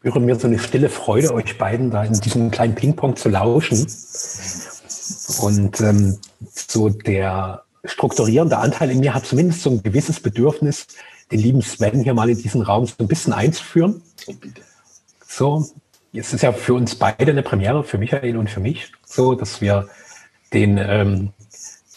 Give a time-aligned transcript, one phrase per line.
[0.00, 3.84] Spüre mir so eine stille Freude, euch beiden da in diesem kleinen Ping-Pong zu lauschen.
[5.40, 6.18] Und ähm,
[6.52, 10.86] so der strukturierende Anteil in mir hat zumindest so ein gewisses Bedürfnis,
[11.32, 14.00] den lieben Sven hier mal in diesen Raum so ein bisschen einzuführen.
[14.28, 14.34] Oh,
[15.26, 15.66] so,
[16.12, 19.60] es ist ja für uns beide eine Premiere, für Michael und für mich, so, dass
[19.60, 19.88] wir
[20.52, 21.32] den ähm,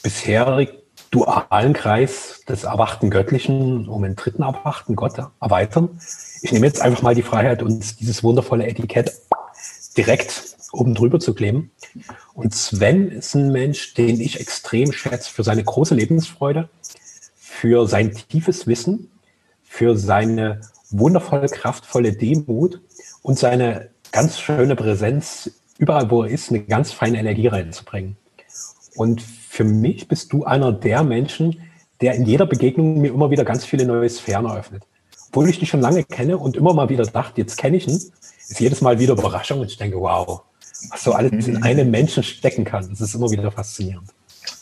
[0.02, 0.68] bisher
[1.11, 5.99] dualen Kreis des erwachten Göttlichen um den dritten erwachten Gott erweitern.
[6.41, 9.13] Ich nehme jetzt einfach mal die Freiheit, uns dieses wundervolle Etikett
[9.95, 11.71] direkt oben drüber zu kleben.
[12.33, 16.69] Und Sven ist ein Mensch, den ich extrem schätze für seine große Lebensfreude,
[17.35, 19.11] für sein tiefes Wissen,
[19.63, 22.82] für seine wundervolle, kraftvolle Demut
[23.21, 28.18] und seine ganz schöne Präsenz, überall wo er ist, eine ganz feine Energie reinzubringen.
[28.96, 31.61] Und für mich bist du einer der Menschen,
[32.02, 34.83] der in jeder Begegnung mir immer wieder ganz viele neue Sphären eröffnet.
[35.31, 37.95] Obwohl ich dich schon lange kenne und immer mal wieder dachte, jetzt kenne ich ihn,
[37.95, 40.41] ist jedes Mal wieder Überraschung und ich denke, wow,
[40.89, 42.89] was so alles in einem Menschen stecken kann.
[42.89, 44.09] Das ist immer wieder faszinierend.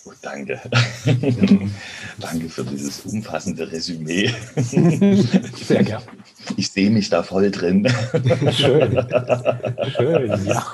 [0.06, 0.62] Oh, danke.
[2.20, 4.32] danke für dieses umfassende Resümee.
[5.66, 6.04] Sehr gern.
[6.56, 7.92] Ich sehe mich da voll drin.
[8.52, 9.04] Schön.
[9.98, 10.66] Schön, ja.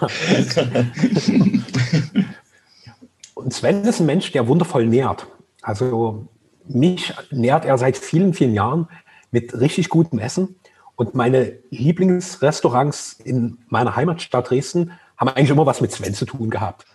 [3.34, 5.26] Und Sven ist ein Mensch, der wundervoll nährt.
[5.62, 6.28] Also
[6.68, 8.90] mich nährt er seit vielen, vielen Jahren
[9.36, 10.56] mit richtig gutem Essen.
[10.96, 16.50] Und meine Lieblingsrestaurants in meiner Heimatstadt Dresden haben eigentlich immer was mit Sven zu tun
[16.50, 16.86] gehabt.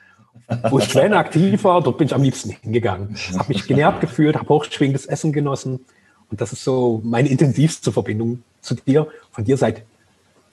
[0.71, 3.15] Wo Sven aktiv war, dort bin ich am liebsten hingegangen.
[3.37, 5.85] Habe mich genährt gefühlt, habe hochschwingendes Essen genossen.
[6.31, 9.07] Und das ist so meine intensivste Verbindung zu dir.
[9.33, 9.83] Von dir seit,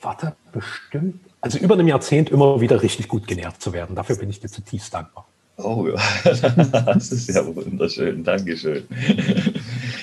[0.01, 3.95] warte, bestimmt, also über einem Jahrzehnt immer wieder richtig gut genährt zu werden.
[3.95, 5.25] Dafür bin ich dir zutiefst dankbar.
[5.55, 5.87] Oh,
[6.25, 8.25] das ist ja wunderschön.
[8.25, 8.83] Dankeschön.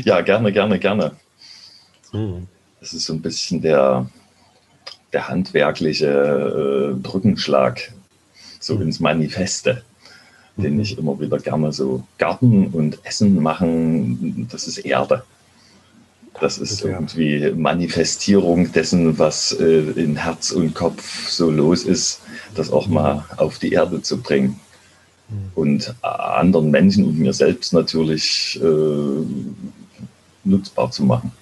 [0.03, 1.13] Ja, gerne, gerne, gerne.
[2.15, 2.47] Hm.
[2.81, 4.09] Das ist so ein bisschen der,
[5.13, 7.93] der handwerkliche äh, Brückenschlag
[8.61, 8.83] so hm.
[8.83, 9.83] ins Manifeste,
[10.57, 10.81] den hm.
[10.81, 15.25] ich immer wieder gerne so Garten und Essen machen, das ist Erde.
[16.41, 22.23] Das ist irgendwie Manifestierung dessen, was äh, in Herz und Kopf so los ist,
[22.57, 24.59] das auch mal auf die Erde zu bringen.
[25.55, 29.25] Und anderen Menschen und mir selbst natürlich äh,
[30.45, 31.33] nutzbar zu machen.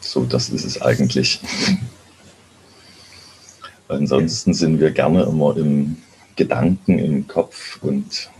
[0.00, 1.40] So, das ist es eigentlich.
[3.88, 5.96] Ansonsten sind wir gerne immer im
[6.36, 8.30] Gedanken, im Kopf und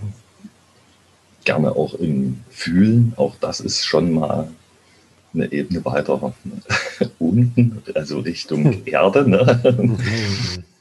[1.44, 3.12] gerne auch im Fühlen.
[3.16, 4.48] Auch das ist schon mal
[5.32, 6.34] eine Ebene weiter
[7.18, 8.82] unten, also Richtung hm.
[8.84, 9.28] Erde.
[9.28, 9.98] Ne?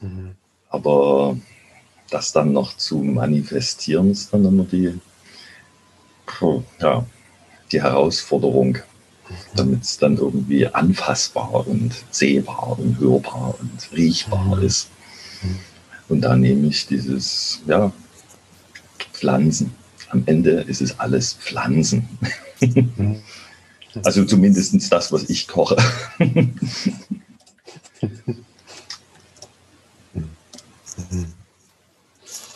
[0.00, 0.30] Mhm.
[0.68, 1.36] Aber
[2.10, 4.94] das dann noch zu manifestieren, ist dann immer die,
[6.80, 7.06] ja,
[7.72, 8.78] die Herausforderung,
[9.54, 14.62] damit es dann irgendwie anfassbar und sehbar und hörbar und riechbar mhm.
[14.62, 14.88] ist.
[16.08, 17.92] Und da nehme ich dieses, ja,
[19.12, 19.74] Pflanzen.
[20.10, 22.08] Am Ende ist es alles Pflanzen.
[22.60, 23.20] Mhm.
[24.04, 25.76] also zumindest das, was ich koche.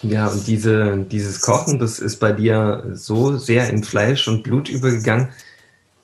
[0.03, 4.69] Ja, und diese, dieses Kochen, das ist bei dir so sehr in Fleisch und Blut
[4.69, 5.29] übergegangen,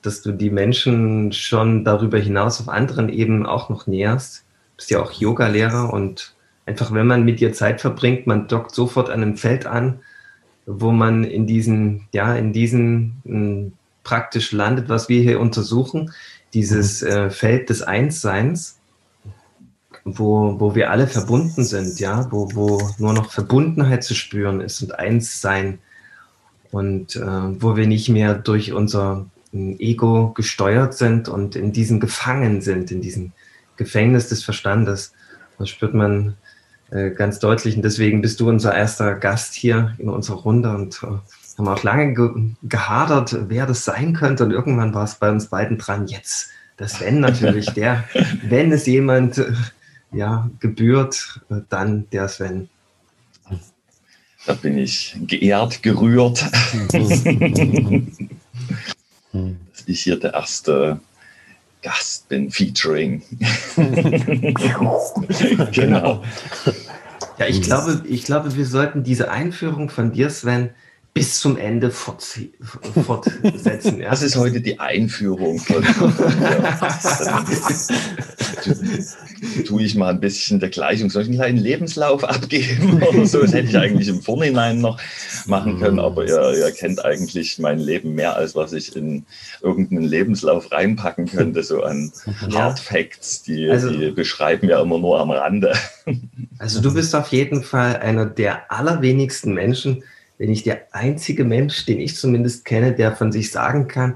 [0.05, 4.39] dass du die Menschen schon darüber hinaus auf anderen Ebenen auch noch näherst.
[4.39, 6.35] Du bist ja auch Yoga-Lehrer und
[6.65, 9.99] einfach, wenn man mit dir Zeit verbringt, man dockt sofort an einem Feld an,
[10.65, 13.73] wo man in diesen, ja, in diesen m,
[14.03, 16.11] praktisch landet, was wir hier untersuchen,
[16.53, 17.07] dieses mhm.
[17.07, 18.79] äh, Feld des Einsseins
[20.05, 24.81] wo, wo wir alle verbunden sind, ja, wo, wo nur noch Verbundenheit zu spüren ist
[24.83, 25.79] und eins sein
[26.71, 27.21] und äh,
[27.61, 32.91] wo wir nicht mehr durch unser hm, Ego gesteuert sind und in diesem gefangen sind,
[32.91, 33.31] in diesem
[33.77, 35.13] Gefängnis des Verstandes.
[35.57, 36.35] Das spürt man
[36.91, 41.01] äh, ganz deutlich und deswegen bist du unser erster Gast hier in unserer Runde und
[41.03, 41.07] äh,
[41.57, 42.29] haben auch lange ge
[42.63, 46.99] gehadert, wer das sein könnte und irgendwann war es bei uns beiden dran, jetzt das
[46.99, 48.03] Wenn natürlich, der,
[48.49, 49.41] wenn es jemand
[50.11, 52.69] ja, gebührt, äh, dann der Sven.
[54.45, 56.45] Da bin ich geehrt, gerührt,
[59.71, 60.99] dass ich hier der erste
[61.81, 63.21] Gast bin, featuring.
[65.71, 66.23] genau.
[67.37, 70.71] Ja, ich glaube, ich glaube, wir sollten diese Einführung von dir, Sven,
[71.15, 72.51] bis zum Ende fortsetzen.
[74.01, 74.09] Ja.
[74.09, 75.61] Das ist heute die Einführung.
[79.65, 81.09] Tue ich mal ein bisschen der Gleichung.
[81.09, 83.39] Soll ich einen kleinen Lebenslauf abgeben oder so?
[83.39, 84.99] Das hätte ich eigentlich im Vorhinein noch
[85.45, 89.25] machen können, aber ihr, ihr kennt eigentlich mein Leben mehr, als was ich in
[89.61, 92.11] irgendeinen Lebenslauf reinpacken könnte, so an.
[92.53, 95.75] Hard Facts, die, also, die beschreiben ja immer nur am Rande.
[96.59, 100.03] Also du bist auf jeden Fall einer der allerwenigsten Menschen,
[100.37, 104.15] bin ich der einzige Mensch, den ich zumindest kenne, der von sich sagen kann,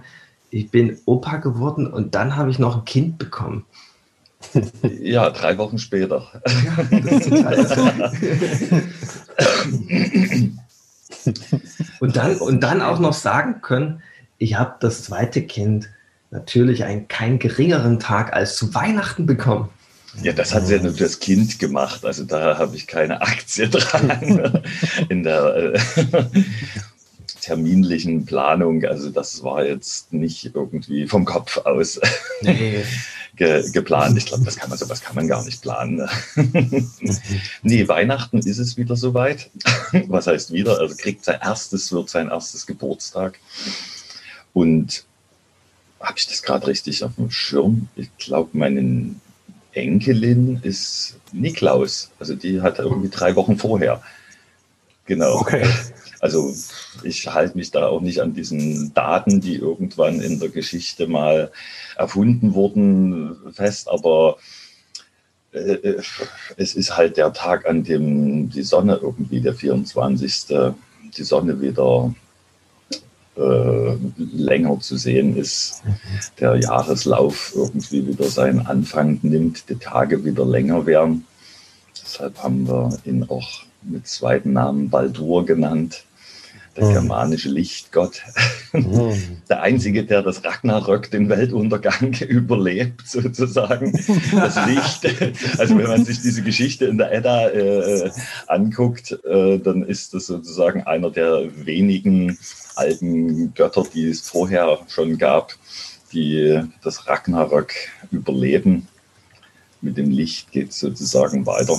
[0.51, 3.66] ich bin Opa geworden und dann habe ich noch ein Kind bekommen.
[5.01, 6.42] Ja, drei Wochen später.
[6.63, 8.12] Ja, das ist total
[12.00, 14.01] und, dann, und dann auch noch sagen können,
[14.38, 15.89] ich habe das zweite Kind
[16.31, 19.69] natürlich einen keinen geringeren Tag als zu Weihnachten bekommen.
[20.21, 22.04] Ja, das hat ja nur das Kind gemacht.
[22.06, 24.63] Also da habe ich keine Aktie dran
[25.10, 25.80] in der äh,
[27.42, 28.83] terminlichen Planung.
[28.86, 32.00] Also das war jetzt nicht irgendwie vom Kopf aus
[32.42, 32.83] nee.
[33.36, 34.18] ge geplant.
[34.18, 36.07] Ich glaube, das kann man sowas kann man gar nicht planen.
[37.63, 39.50] nee, Weihnachten ist es wieder soweit.
[40.07, 40.80] Was heißt wieder?
[40.80, 43.39] Also kriegt sein erstes, wird sein erstes Geburtstag.
[44.54, 45.06] Und
[46.01, 47.88] habe ich das gerade richtig auf dem Schirm?
[47.95, 49.21] Ich glaube, meinen
[49.74, 52.12] Enkelin ist Niklaus.
[52.19, 54.01] Also die hat irgendwie drei Wochen vorher.
[55.06, 55.39] Genau.
[55.39, 55.66] Okay.
[56.21, 56.54] Also
[57.04, 61.50] ich halte mich da auch nicht an diesen Daten, die irgendwann in der Geschichte mal
[61.95, 64.36] erfunden wurden, fest, aber
[65.54, 66.01] äh, äh
[66.57, 70.48] es ist halt der Tag, an dem die Sonne irgendwie, der 24.
[71.18, 72.13] die Sonne wieder
[73.39, 75.81] äh, länger zu sehen ist,
[76.39, 81.25] der Jahreslauf irgendwie wieder seinen Anfang nimmt, die Tage wieder länger werden.
[82.01, 86.03] Deshalb haben wir ihn auch mit zweiten Namen Baldur genannt,
[86.80, 86.94] der mhm.
[86.94, 88.22] germanische Lichtgott.
[88.72, 89.42] Mhm.
[89.50, 93.94] Der einzige, der das Ragnarök, den Weltuntergang, überlebt, sozusagen.
[94.31, 95.60] Das Licht.
[95.60, 98.12] Also wenn man sich diese Geschichte in der Edda äh,
[98.48, 102.38] anguckt, äh, dann ist das sozusagen einer der wenigen
[102.76, 105.56] alten Götter, die es vorher schon gab,
[106.14, 107.74] die das Ragnarök
[108.12, 108.88] überleben.
[109.81, 111.78] Mit dem Licht geht es sozusagen weiter.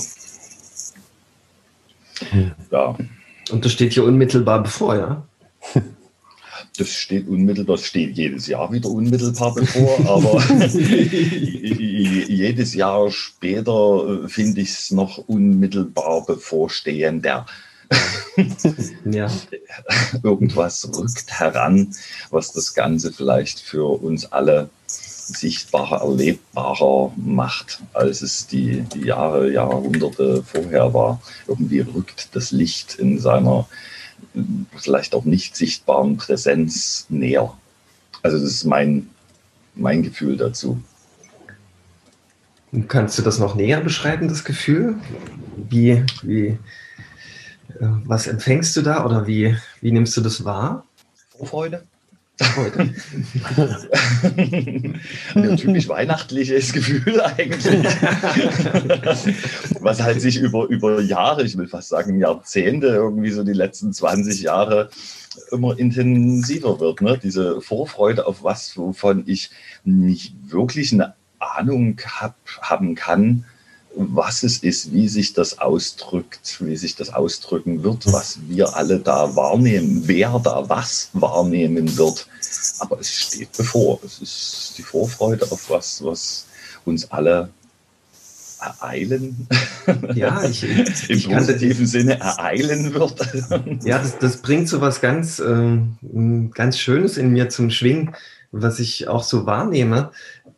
[2.29, 2.51] Hm.
[2.71, 2.95] Ja.
[3.49, 5.27] Und das steht hier unmittelbar bevor, ja?
[6.77, 10.41] Das steht unmittelbar, das steht jedes Jahr wieder unmittelbar bevor, aber
[10.71, 17.45] jedes Jahr später finde ich es noch unmittelbar bevorstehender.
[19.03, 19.29] ja.
[20.23, 21.93] Irgendwas rückt heran,
[22.29, 24.69] was das Ganze vielleicht für uns alle
[25.35, 31.21] sichtbarer, erlebbarer macht, als es die, die Jahre, Jahrhunderte vorher war.
[31.47, 33.67] Irgendwie rückt das Licht in seiner
[34.77, 37.53] vielleicht auch nicht sichtbaren Präsenz näher.
[38.23, 39.09] Also das ist mein,
[39.75, 40.81] mein Gefühl dazu.
[42.87, 44.95] Kannst du das noch näher beschreiben, das Gefühl?
[45.69, 46.57] Wie, wie, äh,
[48.05, 50.85] was empfängst du da oder wie, wie nimmst du das wahr?
[51.37, 51.83] Vorfreude.
[55.35, 57.85] Ein typisch weihnachtliches Gefühl eigentlich.
[59.79, 63.93] Was halt sich über, über Jahre, ich will fast sagen Jahrzehnte, irgendwie so die letzten
[63.93, 64.89] 20 Jahre
[65.51, 67.01] immer intensiver wird.
[67.01, 67.19] Ne?
[67.21, 69.51] Diese Vorfreude auf was, wovon ich
[69.83, 73.45] nicht wirklich eine Ahnung hab, haben kann,
[73.95, 78.99] was es ist, wie sich das ausdrückt, wie sich das ausdrücken wird, was wir alle
[78.99, 82.27] da wahrnehmen, wer da was wahrnehmen wird.
[82.79, 83.99] Aber es steht bevor.
[84.05, 86.45] Es ist die Vorfreude auf was, was
[86.85, 87.49] uns alle
[88.61, 89.47] ereilen.
[90.13, 90.63] Ja, ich,
[91.09, 93.15] im ich positiven Sinne ereilen wird.
[93.83, 95.79] Ja, das, das bringt so was ganz, äh,
[96.53, 98.15] ganz Schönes in mir zum Schwingen,
[98.51, 100.11] was ich auch so wahrnehme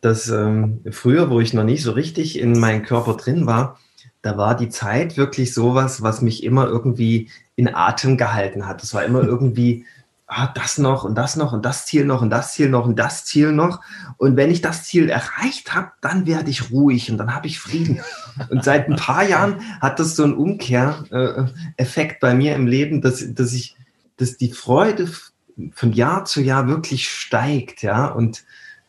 [0.04, 3.80] dass ähm, früher, wo ich noch nicht so richtig in meinem Körper drin war,
[4.20, 8.82] da war die Zeit wirklich sowas, was mich immer irgendwie in Atem gehalten hat.
[8.82, 9.86] Es war immer irgendwie,
[10.26, 12.98] ah, das noch und das noch und das Ziel noch und das Ziel noch und
[12.98, 13.80] das Ziel noch.
[14.18, 17.58] Und wenn ich das Ziel erreicht habe, dann werde ich ruhig und dann habe ich
[17.58, 18.02] Frieden.
[18.50, 23.24] Und seit ein paar Jahren hat das so einen Umkehreffekt bei mir im Leben, dass,
[23.32, 23.74] dass ich,
[24.18, 25.08] dass die Freude
[25.72, 28.44] von Jahr zu Jahr wirklich steigt, ja, und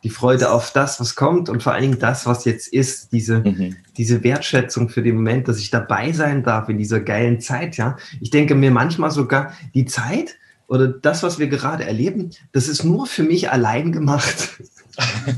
[0.05, 3.39] die Freude auf das, was kommt und vor allen Dingen das, was jetzt ist, diese,
[3.39, 3.75] mhm.
[3.97, 7.97] diese Wertschätzung für den Moment, dass ich dabei sein darf in dieser geilen Zeit, ja.
[8.21, 10.35] Ich denke mir manchmal sogar, die Zeit
[10.67, 14.59] oder das, was wir gerade erleben, das ist nur für mich allein gemacht.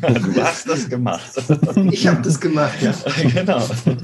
[0.01, 1.31] Du hast das gemacht.
[1.89, 2.93] Ich habe das gemacht, ja.
[3.33, 3.59] Genau.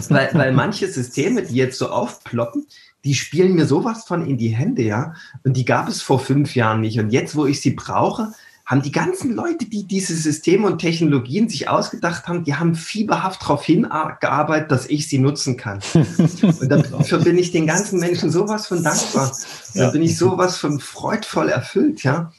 [0.10, 2.68] Weil, weil manche Systeme, die jetzt so aufploppen,
[3.04, 5.14] die spielen mir sowas von in die Hände, ja.
[5.44, 7.00] Und die gab es vor fünf Jahren nicht.
[7.00, 8.32] Und jetzt, wo ich sie brauche,
[8.74, 13.44] haben die ganzen Leute, die diese Systeme und Technologien sich ausgedacht haben, die haben fieberhaft
[13.44, 15.80] darauf hingearbeitet, dass ich sie nutzen kann.
[15.94, 19.32] Und dafür bin ich den ganzen Menschen sowas von dankbar.
[19.76, 22.32] Da bin ich sowas von freudvoll erfüllt, ja,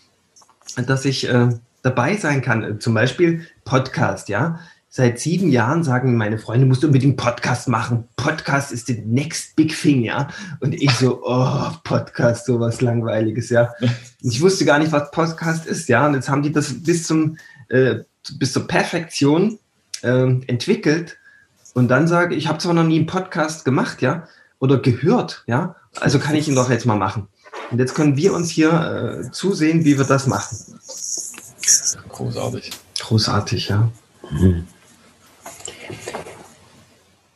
[0.88, 1.50] dass ich äh,
[1.82, 2.80] dabei sein kann.
[2.80, 4.58] Zum Beispiel Podcast, ja
[4.96, 8.04] seit sieben Jahren sagen meine Freunde, musst du unbedingt Podcast machen.
[8.14, 10.28] Podcast ist the next big thing, ja.
[10.60, 13.72] Und ich so, oh, Podcast, sowas Langweiliges, ja.
[13.80, 16.06] Und ich wusste gar nicht, was Podcast ist, ja.
[16.06, 17.38] Und jetzt haben die das bis zum,
[17.70, 18.04] äh,
[18.38, 19.58] bis zur Perfektion
[20.02, 21.16] äh, entwickelt.
[21.72, 24.28] Und dann sage ich, ich habe zwar noch nie einen Podcast gemacht, ja,
[24.60, 25.74] oder gehört, ja.
[25.98, 27.26] Also kann ich ihn doch jetzt mal machen.
[27.72, 30.78] Und jetzt können wir uns hier äh, zusehen, wie wir das machen.
[32.10, 32.70] Großartig.
[33.00, 33.90] Großartig, ja.
[34.30, 34.68] Mhm.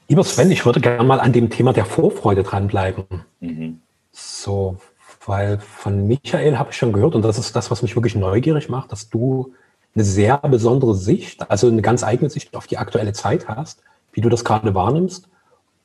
[0.08, 3.04] Lieber Sven, ich würde gerne mal an dem Thema der Vorfreude dranbleiben.
[3.40, 3.80] Mhm.
[4.12, 4.78] So,
[5.26, 8.68] weil von Michael habe ich schon gehört, und das ist das, was mich wirklich neugierig
[8.68, 9.52] macht, dass du
[9.94, 14.20] eine sehr besondere Sicht, also eine ganz eigene Sicht auf die aktuelle Zeit hast, wie
[14.20, 15.28] du das gerade wahrnimmst.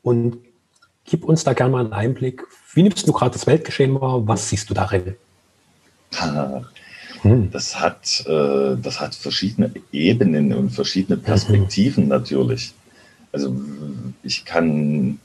[0.01, 0.37] Und
[1.03, 2.43] gib uns da gerne mal einen Einblick.
[2.73, 4.25] Wie nimmst du gerade das Weltgeschehen wahr?
[4.27, 5.15] Was siehst du darin?
[7.23, 7.51] Hm.
[7.51, 12.09] Das, hat, äh, das hat verschiedene Ebenen und verschiedene Perspektiven mhm.
[12.09, 12.73] natürlich.
[13.31, 13.55] Also
[14.21, 15.19] ich kann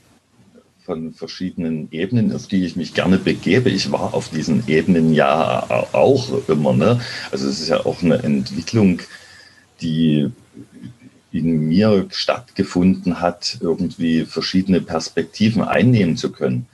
[0.83, 3.69] von verschiedenen Ebenen, auf die ich mich gerne begebe.
[3.69, 6.73] Ich war auf diesen Ebenen ja auch immer.
[6.73, 6.99] Ne?
[7.31, 9.01] Also es ist ja auch eine Entwicklung,
[9.81, 10.31] die
[11.31, 16.65] in mir stattgefunden hat, irgendwie verschiedene Perspektiven einnehmen zu können.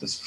[0.00, 0.20] Das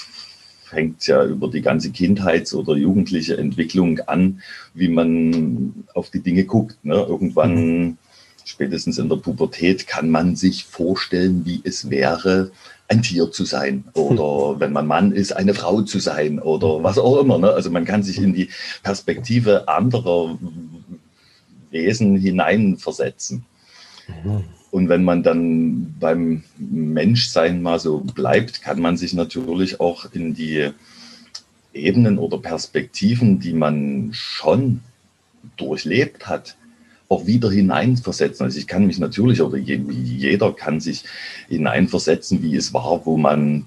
[0.66, 4.42] fängt ja über die ganze Kindheits- oder jugendliche Entwicklung an,
[4.74, 6.84] wie man auf die Dinge guckt.
[6.84, 6.96] Ne?
[6.96, 7.98] Irgendwann mhm
[8.46, 12.52] spätestens in der Pubertät kann man sich vorstellen, wie es wäre,
[12.88, 16.98] ein Tier zu sein oder wenn man Mann ist, eine Frau zu sein oder was
[16.98, 17.40] auch immer.
[17.40, 17.52] Ne?
[17.52, 18.50] Also man kann sich in die
[18.84, 20.38] Perspektive anderer
[21.72, 23.46] Wesen hineinversetzen.
[24.24, 24.44] Mhm.
[24.76, 30.34] Und wenn man dann beim Menschsein mal so bleibt, kann man sich natürlich auch in
[30.34, 30.70] die
[31.74, 34.82] Ebenen oder Perspektiven, die man schon
[35.56, 36.58] durchlebt hat,
[37.08, 38.44] auch wieder hineinversetzen.
[38.44, 41.06] Also ich kann mich natürlich, oder jeder kann sich
[41.48, 43.64] hineinversetzen, wie es war, wo man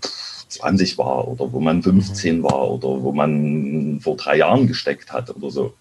[0.49, 2.43] 20 war oder wo man 15 mhm.
[2.43, 5.73] war oder wo man vor drei Jahren gesteckt hat oder so.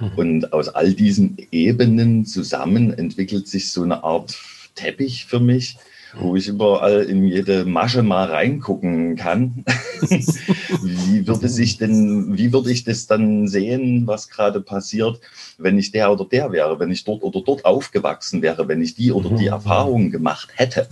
[0.00, 0.12] Mhm.
[0.16, 4.36] Und aus all diesen Ebenen zusammen entwickelt sich so eine Art
[4.74, 5.76] Teppich für mich,
[6.18, 9.64] wo ich überall in jede Masche mal reingucken kann.
[10.00, 15.20] wie würde sich denn, wie würde ich das dann sehen, was gerade passiert,
[15.58, 18.94] wenn ich der oder der wäre, wenn ich dort oder dort aufgewachsen wäre, wenn ich
[18.94, 19.52] die oder die mhm.
[19.52, 20.88] Erfahrungen gemacht hätte.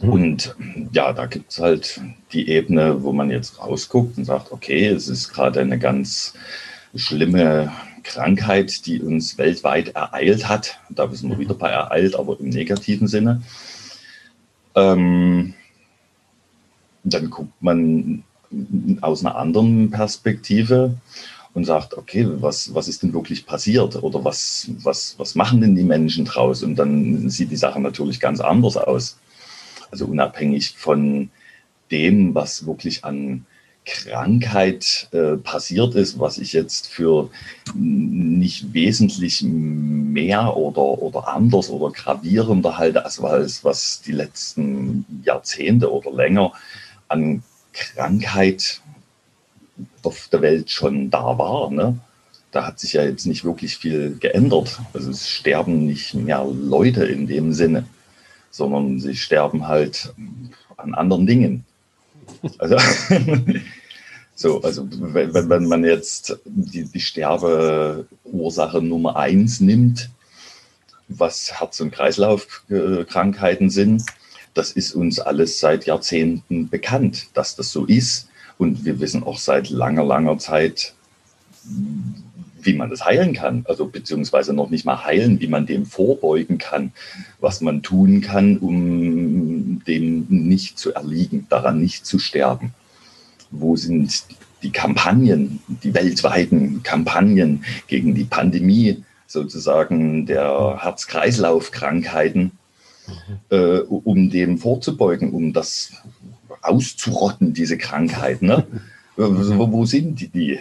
[0.00, 0.54] Und
[0.92, 2.00] ja, da gibt es halt
[2.32, 6.34] die Ebene, wo man jetzt rausguckt und sagt, okay, es ist gerade eine ganz
[6.94, 7.72] schlimme
[8.04, 10.78] Krankheit, die uns weltweit ereilt hat.
[10.88, 13.42] Da sind wir wieder bei ereilt, aber im negativen Sinne.
[14.74, 15.54] Ähm,
[17.04, 18.22] dann guckt man
[19.00, 20.94] aus einer anderen Perspektive
[21.54, 25.74] und sagt, okay, was, was ist denn wirklich passiert oder was, was, was machen denn
[25.74, 26.62] die Menschen draus?
[26.62, 29.18] Und dann sieht die Sache natürlich ganz anders aus.
[29.90, 31.30] Also unabhängig von
[31.90, 33.46] dem, was wirklich an
[33.88, 37.30] Krankheit äh, passiert ist, was ich jetzt für
[37.74, 45.90] nicht wesentlich mehr oder, oder anders oder gravierender halte, als was, was die letzten Jahrzehnte
[45.90, 46.52] oder länger
[47.08, 47.42] an
[47.72, 48.82] Krankheit
[50.02, 51.70] auf der Welt schon da war.
[51.70, 51.98] Ne?
[52.50, 54.80] Da hat sich ja jetzt nicht wirklich viel geändert.
[54.92, 57.86] Also es sterben nicht mehr Leute in dem Sinne,
[58.50, 60.12] sondern sie sterben halt
[60.76, 61.64] an anderen Dingen.
[62.58, 62.76] Also
[64.40, 70.10] So, also wenn, wenn man jetzt die, die Sterbeursache Nummer eins nimmt,
[71.08, 74.04] was Herz- und Kreislaufkrankheiten sind,
[74.54, 78.28] das ist uns alles seit Jahrzehnten bekannt, dass das so ist.
[78.58, 80.94] Und wir wissen auch seit langer, langer Zeit,
[82.62, 83.64] wie man das heilen kann.
[83.68, 86.92] Also beziehungsweise noch nicht mal heilen, wie man dem vorbeugen kann,
[87.40, 92.74] was man tun kann, um dem nicht zu erliegen, daran nicht zu sterben
[93.50, 94.24] wo sind
[94.62, 102.52] die Kampagnen, die weltweiten Kampagnen gegen die Pandemie sozusagen der Herz-Kreislauf-Krankheiten,
[103.06, 103.12] mhm.
[103.50, 105.92] äh, um dem vorzubeugen, um das
[106.62, 108.42] auszurotten, diese Krankheit.
[108.42, 108.66] Ne?
[109.16, 110.58] wo, wo sind die?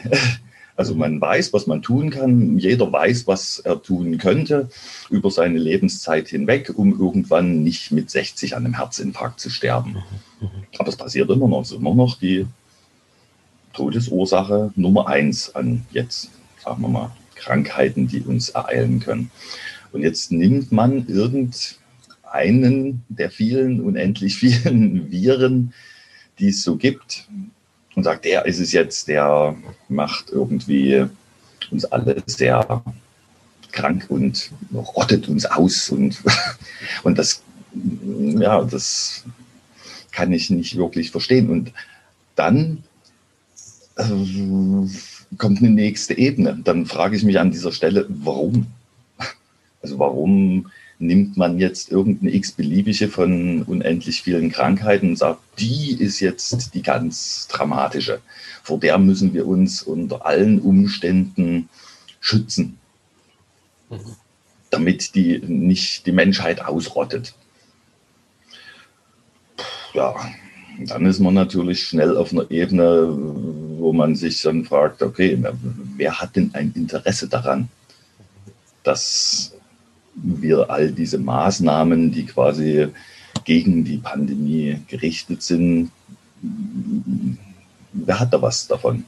[0.77, 2.59] Also man weiß, was man tun kann.
[2.59, 4.69] Jeder weiß, was er tun könnte
[5.09, 9.97] über seine Lebenszeit hinweg, um irgendwann nicht mit 60 an einem Herzinfarkt zu sterben.
[10.77, 11.61] Aber es passiert immer noch.
[11.61, 12.45] Es ist immer noch die
[13.73, 16.29] Todesursache Nummer eins an jetzt,
[16.63, 19.31] sagen wir mal, Krankheiten, die uns ereilen können.
[19.91, 25.73] Und jetzt nimmt man irgendeinen der vielen, unendlich vielen Viren,
[26.37, 27.27] die es so gibt,
[27.97, 29.55] und sagt, der ist es jetzt, der
[29.89, 31.07] macht irgendwie
[31.71, 32.83] uns alle sehr
[33.71, 35.89] krank und rottet uns aus.
[35.89, 36.21] Und,
[37.03, 37.41] und das,
[37.73, 39.25] ja, das
[40.11, 41.49] kann ich nicht wirklich verstehen.
[41.49, 41.73] Und
[42.35, 42.83] dann
[43.95, 44.03] äh,
[45.39, 46.59] kommt eine nächste Ebene.
[46.63, 48.67] Dann frage ich mich an dieser Stelle, warum?
[49.81, 56.19] Also warum nimmt man jetzt irgendeine x-beliebige von unendlich vielen Krankheiten und sagt, die ist
[56.19, 58.19] jetzt die ganz dramatische.
[58.63, 61.69] Vor der müssen wir uns unter allen Umständen
[62.19, 62.77] schützen,
[64.71, 67.33] damit die nicht die Menschheit ausrottet.
[69.93, 70.15] Ja,
[70.79, 73.07] dann ist man natürlich schnell auf einer Ebene,
[73.77, 75.41] wo man sich dann fragt, okay,
[75.95, 77.69] wer hat denn ein Interesse daran,
[78.83, 79.56] dass
[80.23, 82.87] wir all diese Maßnahmen, die quasi
[83.45, 85.91] gegen die Pandemie gerichtet sind,
[87.93, 89.05] wer hat da was davon?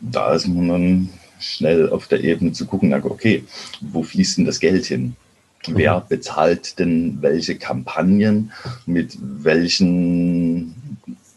[0.00, 3.44] Da ist man dann schnell auf der Ebene zu gucken, okay,
[3.80, 5.16] wo fließt denn das Geld hin?
[5.68, 6.02] Wer mhm.
[6.08, 8.52] bezahlt denn welche Kampagnen
[8.86, 10.74] mit welchen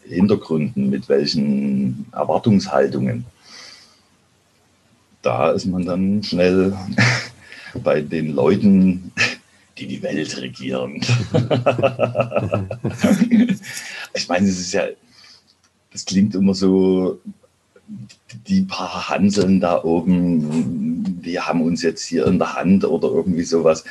[0.04, 3.24] Hintergründen, mit welchen Erwartungshaltungen?
[5.22, 6.74] Da ist man dann schnell
[7.74, 9.12] bei den Leuten,
[9.78, 10.94] die die Welt regieren.
[14.14, 14.88] ich meine, es ist ja,
[15.92, 17.20] das klingt immer so,
[18.46, 23.44] die paar Hanseln da oben, die haben uns jetzt hier in der Hand oder irgendwie
[23.44, 23.84] sowas.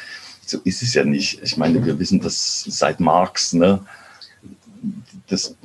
[0.46, 1.42] So ist es ja nicht.
[1.44, 3.82] Ich meine, wir wissen das seit Marx, ne?
[5.28, 5.56] das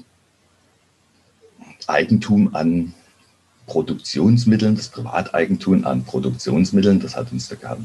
[1.87, 2.93] Eigentum an
[3.67, 7.79] Produktionsmitteln, das Privateigentum an Produktionsmitteln, das hat uns der Karl,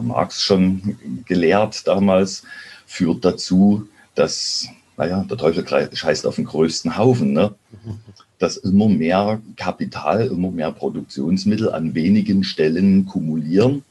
[0.00, 0.96] Marx schon
[1.26, 2.42] gelehrt damals,
[2.86, 7.54] führt dazu, dass, naja, der Teufel scheißt auf den größten Haufen, ne?
[8.38, 13.84] dass immer mehr Kapital, immer mehr Produktionsmittel an wenigen Stellen kumulieren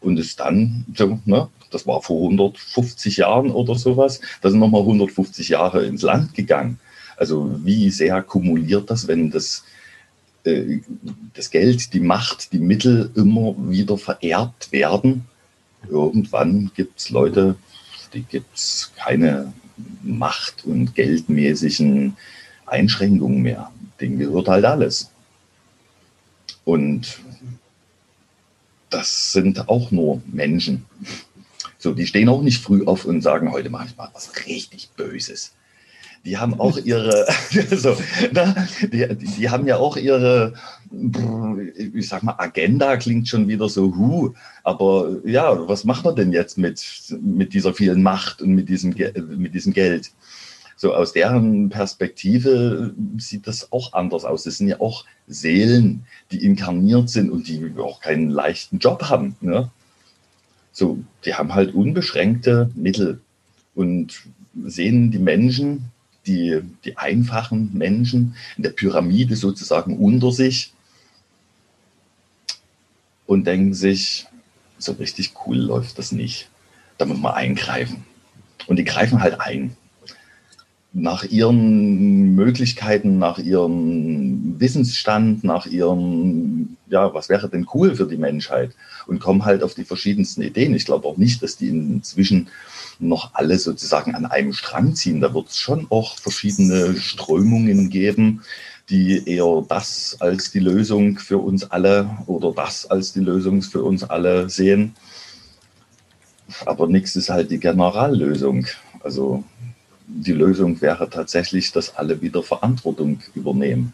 [0.00, 4.82] und es dann, so, ne, das war vor 150 Jahren oder sowas, da sind nochmal
[4.82, 6.78] 150 Jahre ins Land gegangen.
[7.16, 9.64] Also wie sehr kumuliert das, wenn das
[10.46, 10.80] äh,
[11.34, 15.26] das Geld, die Macht, die Mittel immer wieder vererbt werden.
[15.88, 17.56] Irgendwann gibt es Leute,
[18.12, 19.52] die gibt es keine
[20.02, 22.16] Macht- und geldmäßigen
[22.66, 23.70] Einschränkungen mehr.
[24.00, 25.10] Denen gehört halt alles.
[26.64, 27.20] Und
[28.90, 30.86] das sind auch nur Menschen.
[31.78, 34.90] So, die stehen auch nicht früh auf und sagen, heute mache ich mal was richtig
[34.96, 35.55] Böses
[36.26, 37.26] die haben auch ihre,
[37.70, 37.96] so,
[38.32, 40.54] na, die, die haben ja auch ihre,
[41.94, 44.34] ich sag mal, Agenda klingt schon wieder so, hu,
[44.64, 46.84] aber ja, was macht man denn jetzt mit,
[47.22, 48.94] mit dieser vielen Macht und mit diesem,
[49.38, 50.10] mit diesem Geld?
[50.76, 54.42] So aus deren Perspektive sieht das auch anders aus.
[54.42, 59.36] Das sind ja auch Seelen, die inkarniert sind und die auch keinen leichten Job haben.
[59.40, 59.70] Ne?
[60.72, 63.20] So, die haben halt unbeschränkte Mittel
[63.74, 64.26] und
[64.64, 65.92] sehen die Menschen
[66.26, 70.72] die, die einfachen Menschen in der Pyramide sozusagen unter sich
[73.26, 74.26] und denken sich,
[74.78, 76.48] so richtig cool läuft das nicht.
[76.98, 78.04] Da muss man eingreifen.
[78.66, 79.76] Und die greifen halt ein.
[80.92, 88.16] Nach ihren Möglichkeiten, nach ihrem Wissensstand, nach ihrem, ja, was wäre denn cool für die
[88.16, 88.72] Menschheit?
[89.06, 90.74] Und kommen halt auf die verschiedensten Ideen.
[90.74, 92.48] Ich glaube auch nicht, dass die inzwischen
[92.98, 95.20] noch alle sozusagen an einem Strang ziehen.
[95.20, 98.42] Da wird es schon auch verschiedene Strömungen geben,
[98.88, 103.82] die eher das als die Lösung für uns alle oder das als die Lösung für
[103.82, 104.94] uns alle sehen.
[106.64, 108.66] Aber nichts ist halt die Generallösung.
[109.02, 109.44] Also
[110.06, 113.92] die Lösung wäre tatsächlich, dass alle wieder Verantwortung übernehmen.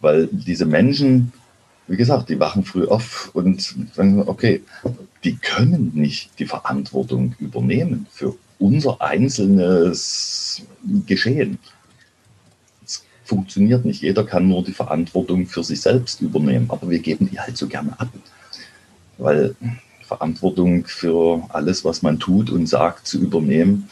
[0.00, 1.32] Weil diese Menschen,
[1.88, 4.62] wie gesagt, die wachen früh auf und sagen, okay,
[5.24, 10.62] die können nicht die Verantwortung übernehmen für unser einzelnes
[11.06, 11.58] Geschehen.
[12.84, 14.02] Es funktioniert nicht.
[14.02, 17.66] Jeder kann nur die Verantwortung für sich selbst übernehmen, aber wir geben die halt so
[17.66, 18.08] gerne ab.
[19.16, 19.56] Weil
[20.02, 23.88] Verantwortung für alles, was man tut und sagt, zu übernehmen,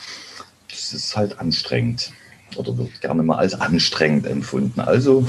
[0.71, 2.13] das ist halt anstrengend
[2.57, 4.81] oder wird gerne mal als anstrengend empfunden.
[4.81, 5.27] Also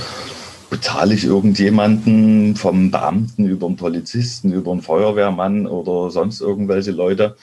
[0.70, 7.38] bezahle ich irgendjemanden vom Beamten über einen Polizisten, über einen Feuerwehrmann oder sonst irgendwelche Leute,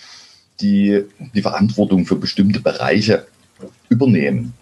[0.61, 3.27] die die Verantwortung für bestimmte Bereiche
[3.89, 4.55] übernehmen.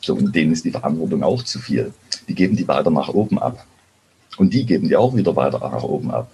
[0.00, 1.92] So, und denen ist die Verantwortung auch zu viel.
[2.28, 3.66] Die geben die weiter nach oben ab.
[4.36, 6.30] Und die geben die auch wieder weiter nach oben ab.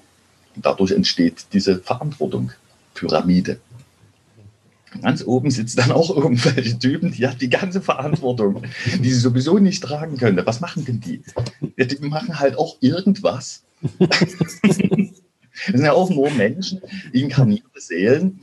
[0.55, 2.53] Und dadurch entsteht diese Verantwortung,
[2.95, 3.59] Pyramide.
[5.03, 8.63] Ganz oben sitzen dann auch irgendwelche Typen, die haben die ganze Verantwortung,
[9.01, 10.45] die sie sowieso nicht tragen können.
[10.47, 11.23] Was machen denn die?
[11.77, 13.65] Die machen halt auch irgendwas.
[13.99, 16.81] das sind ja auch nur Menschen,
[17.13, 18.41] inkarnierte Seelen.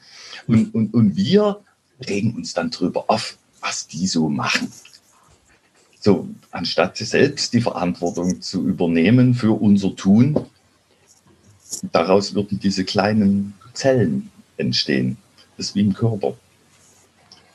[0.48, 1.62] Und, und, und wir
[2.08, 4.72] regen uns dann drüber auf, was die so machen.
[6.00, 10.48] So, anstatt selbst die Verantwortung zu übernehmen für unser Tun,
[11.92, 15.18] daraus würden diese kleinen Zellen entstehen.
[15.62, 16.34] Ist wie im Körper.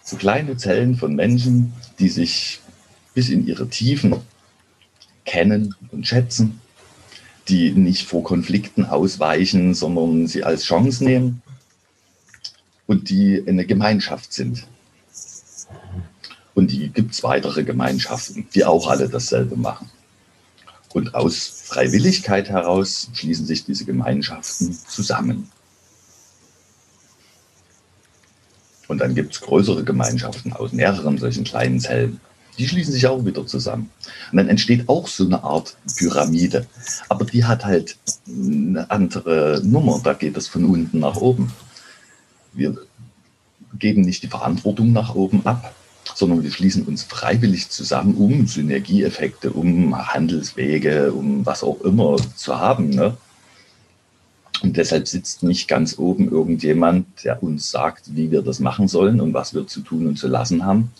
[0.04, 2.60] So kleine Zellen von Menschen, die sich
[3.14, 4.14] bis in ihre Tiefen
[5.24, 6.60] kennen und schätzen,
[7.48, 11.42] die nicht vor Konflikten ausweichen, sondern sie als Chance nehmen
[12.86, 14.68] und die eine Gemeinschaft sind.
[16.54, 19.90] Und die gibt es weitere Gemeinschaften, die auch alle dasselbe machen.
[20.94, 25.50] Und aus Freiwilligkeit heraus schließen sich diese Gemeinschaften zusammen.
[28.88, 32.20] Und dann gibt es größere Gemeinschaften aus mehreren solchen kleinen Zellen.
[32.58, 33.90] Die schließen sich auch wieder zusammen.
[34.30, 36.66] Und dann entsteht auch so eine Art Pyramide.
[37.08, 37.96] Aber die hat halt
[38.26, 40.00] eine andere Nummer.
[40.02, 41.52] Da geht es von unten nach oben.
[42.52, 42.76] Wir
[43.78, 45.74] geben nicht die Verantwortung nach oben ab,
[46.14, 52.58] sondern wir schließen uns freiwillig zusammen, um Synergieeffekte, um Handelswege, um was auch immer zu
[52.58, 52.88] haben.
[52.90, 53.16] Ne?
[54.62, 59.20] Und deshalb sitzt nicht ganz oben irgendjemand, der uns sagt, wie wir das machen sollen
[59.20, 60.90] und was wir zu tun und zu lassen haben,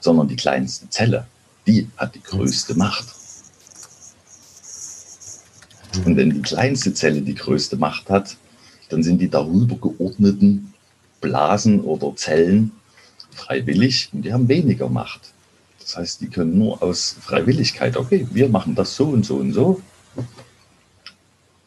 [0.00, 1.26] sondern die kleinste Zelle,
[1.66, 3.06] die hat die größte Macht.
[6.04, 8.36] Und wenn die kleinste Zelle die größte Macht hat,
[8.88, 10.72] dann sind die darüber geordneten
[11.20, 12.72] Blasen oder Zellen
[13.30, 15.32] freiwillig und die haben weniger Macht.
[15.80, 19.52] Das heißt, die können nur aus Freiwilligkeit, okay, wir machen das so und so und
[19.52, 19.82] so,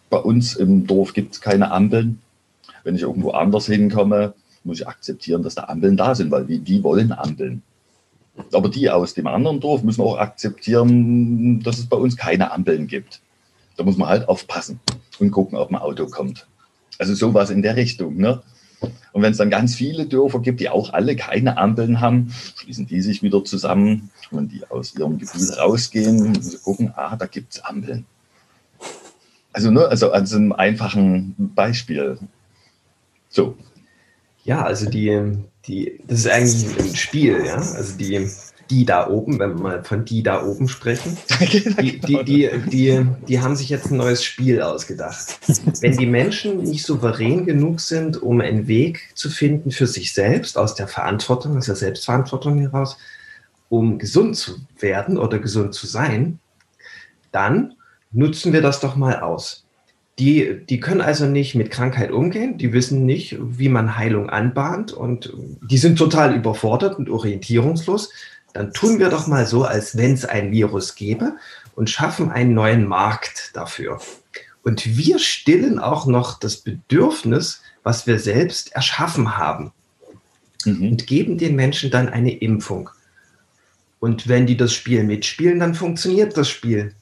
[0.09, 2.21] bei uns im Dorf gibt es keine Ampeln.
[2.83, 6.59] Wenn ich irgendwo anders hinkomme, muss ich akzeptieren, dass da Ampeln da sind, weil die,
[6.59, 7.61] die wollen Ampeln.
[8.53, 12.87] Aber die aus dem anderen Dorf müssen auch akzeptieren, dass es bei uns keine Ampeln
[12.87, 13.21] gibt.
[13.75, 14.79] Da muss man halt aufpassen
[15.19, 16.47] und gucken, ob ein Auto kommt.
[16.99, 18.17] Also sowas in der Richtung.
[18.17, 18.41] Ne?
[19.11, 22.85] Und wenn es dann ganz viele Dörfer gibt, die auch alle keine Ampeln haben, schließen
[22.87, 24.09] die sich wieder zusammen.
[24.29, 28.05] Und die aus ihrem Gebiet rausgehen, sie gucken, ah, da gibt es Ampeln.
[29.57, 32.19] Also nur also an so einem einfachen Beispiel.
[33.27, 33.57] So.
[34.43, 35.19] Ja, also die,
[35.65, 37.55] die, das ist eigentlich ein Spiel, ja.
[37.55, 38.29] Also die,
[38.69, 41.17] die da oben, wenn wir mal von die da oben sprechen,
[41.81, 45.39] die, die, die, die, die haben sich jetzt ein neues Spiel ausgedacht.
[45.81, 50.55] Wenn die Menschen nicht souverän genug sind, um einen Weg zu finden für sich selbst,
[50.55, 52.99] aus der Verantwortung, aus der Selbstverantwortung heraus,
[53.69, 56.37] um gesund zu werden oder gesund zu sein,
[57.31, 57.73] dann
[58.17, 59.63] nutzen wir das doch mal aus.
[60.19, 64.91] Die, die können also nicht mit Krankheit umgehen, die wissen nicht, wie man Heilung anbahnt
[64.91, 65.31] und
[65.69, 68.09] die sind total überfordert und orientierungslos.
[68.53, 71.33] Dann tun wir doch mal so, als wenn es ein Virus gäbe
[71.75, 74.01] und schaffen einen neuen Markt dafür.
[74.63, 79.71] Und wir stillen auch noch das Bedürfnis, was wir selbst erschaffen haben
[80.65, 80.89] mhm.
[80.89, 82.89] und geben den Menschen dann eine Impfung.
[83.99, 86.95] Und wenn die das Spiel mitspielen, dann funktioniert das Spiel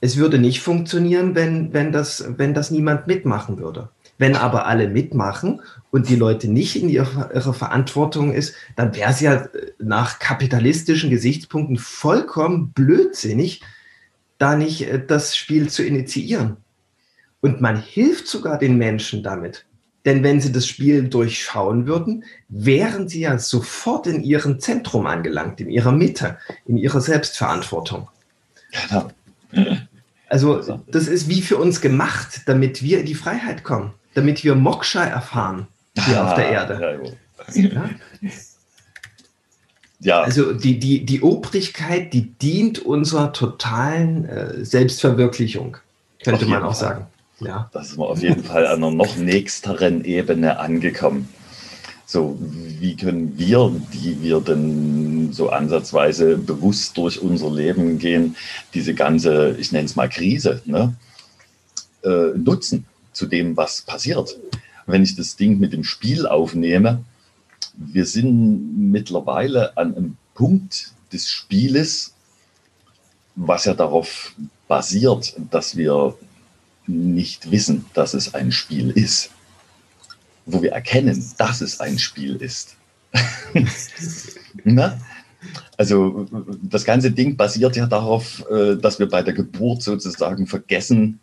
[0.00, 3.88] es würde nicht funktionieren, wenn, wenn, das, wenn das niemand mitmachen würde.
[4.18, 9.10] Wenn aber alle mitmachen und die Leute nicht in ihrer, ihrer Verantwortung ist, dann wäre
[9.10, 13.62] es ja äh, nach kapitalistischen Gesichtspunkten vollkommen blödsinnig,
[14.38, 16.56] da nicht äh, das Spiel zu initiieren.
[17.40, 19.66] Und man hilft sogar den Menschen damit.
[20.06, 25.60] Denn wenn sie das Spiel durchschauen würden, wären sie ja sofort in ihrem Zentrum angelangt,
[25.60, 28.08] in ihrer Mitte, in ihrer Selbstverantwortung.
[28.70, 29.10] Genau.
[30.28, 34.56] Also das ist wie für uns gemacht, damit wir in die Freiheit kommen, damit wir
[34.56, 35.68] Moksha erfahren
[36.04, 37.00] hier ah, auf der Erde.
[37.54, 37.90] Ja,
[40.00, 40.22] ja.
[40.22, 45.76] Also die, die, die Obrigkeit, die dient unserer totalen äh, Selbstverwirklichung,
[46.24, 46.88] könnte man auch Fall.
[46.88, 47.06] sagen.
[47.40, 47.70] Ja.
[47.72, 51.28] Da sind wir auf jeden Fall an einer noch nächsteren Ebene angekommen.
[52.08, 58.36] So, wie können wir, die wir denn so ansatzweise bewusst durch unser Leben gehen,
[58.74, 60.94] diese ganze, ich nenne es mal Krise, ne,
[62.04, 64.38] äh, nutzen zu dem, was passiert?
[64.86, 67.02] Wenn ich das Ding mit dem Spiel aufnehme,
[67.76, 72.14] wir sind mittlerweile an einem Punkt des Spieles,
[73.34, 74.32] was ja darauf
[74.68, 76.16] basiert, dass wir
[76.86, 79.30] nicht wissen, dass es ein Spiel ist.
[80.46, 82.76] Wo wir erkennen, dass es ein Spiel ist.
[84.64, 84.98] Na?
[85.76, 86.26] Also
[86.62, 91.20] das ganze Ding basiert ja darauf, äh, dass wir bei der Geburt sozusagen vergessen,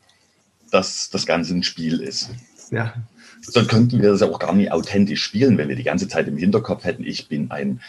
[0.72, 2.30] dass das Ganze ein Spiel ist.
[2.72, 2.94] Ja.
[3.42, 6.28] Sonst könnten wir das ja auch gar nicht authentisch spielen, wenn wir die ganze Zeit
[6.28, 7.82] im Hinterkopf hätten, ich bin ein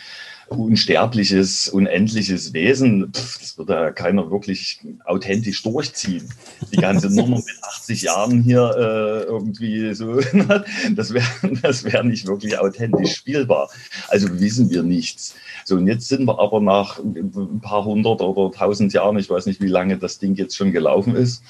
[0.56, 6.28] unsterbliches, unendliches Wesen, pff, das würde ja keiner wirklich authentisch durchziehen.
[6.72, 10.20] Die ganze Nummer mit 80 Jahren hier äh, irgendwie so,
[10.94, 11.26] das wäre
[11.62, 13.70] das wär nicht wirklich authentisch spielbar.
[14.08, 15.34] Also wissen wir nichts.
[15.64, 19.46] So, und jetzt sind wir aber nach ein paar hundert oder tausend Jahren, ich weiß
[19.46, 21.42] nicht, wie lange das Ding jetzt schon gelaufen ist,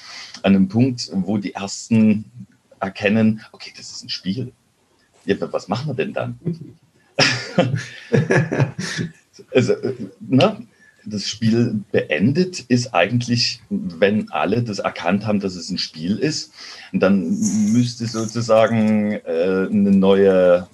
[0.43, 2.25] an einem Punkt, wo die ersten
[2.79, 4.51] erkennen, okay, das ist ein Spiel.
[5.25, 6.39] Ja, was machen wir denn dann?
[9.53, 9.73] also,
[10.19, 10.65] ne?
[11.05, 16.51] das Spiel beendet ist eigentlich, wenn alle das erkannt haben, dass es ein Spiel ist,
[16.91, 17.29] dann
[17.71, 20.67] müsste sozusagen äh, eine neue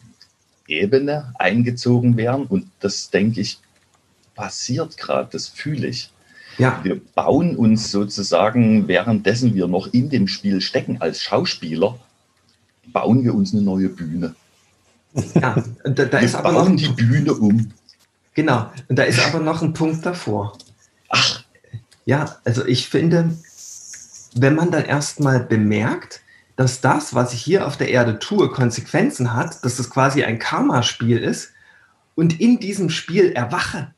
[0.68, 2.46] Ebene eingezogen werden.
[2.46, 3.60] Und das, denke ich,
[4.36, 6.12] passiert gerade, das fühle ich.
[6.58, 6.80] Ja.
[6.84, 11.98] Wir bauen uns sozusagen, währenddessen wir noch in dem Spiel stecken als Schauspieler,
[12.92, 14.36] bauen wir uns eine neue Bühne.
[15.36, 17.72] Ja, da, da ist aber noch die Bühne um.
[18.34, 20.58] Genau, und da ist aber noch ein Punkt davor.
[21.10, 21.44] Ach.
[22.06, 23.36] Ja, also ich finde,
[24.36, 26.22] wenn man dann erstmal bemerkt,
[26.56, 30.40] dass das, was ich hier auf der Erde tue, Konsequenzen hat, dass das quasi ein
[30.40, 31.52] Karma-Spiel ist
[32.16, 33.94] und in diesem Spiel erwache,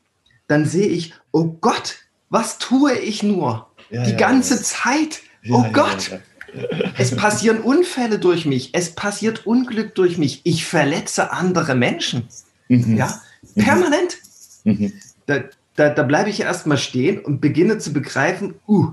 [0.46, 1.96] dann sehe ich, oh Gott,
[2.30, 3.68] was tue ich nur?
[3.90, 4.62] Ja, Die ja, ganze ja.
[4.62, 5.20] Zeit.
[5.48, 6.18] Oh Gott.
[6.96, 8.70] Es passieren Unfälle durch mich.
[8.72, 10.40] Es passiert Unglück durch mich.
[10.44, 12.28] Ich verletze andere Menschen.
[12.68, 12.96] Mhm.
[12.96, 13.20] Ja,
[13.56, 14.16] permanent.
[14.64, 14.92] Mhm.
[15.26, 15.40] Da,
[15.76, 18.92] da, da bleibe ich erstmal stehen und beginne zu begreifen, uh,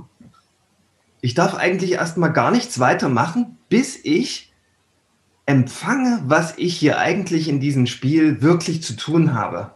[1.21, 4.51] ich darf eigentlich erstmal gar nichts weitermachen, bis ich
[5.45, 9.75] empfange, was ich hier eigentlich in diesem Spiel wirklich zu tun habe.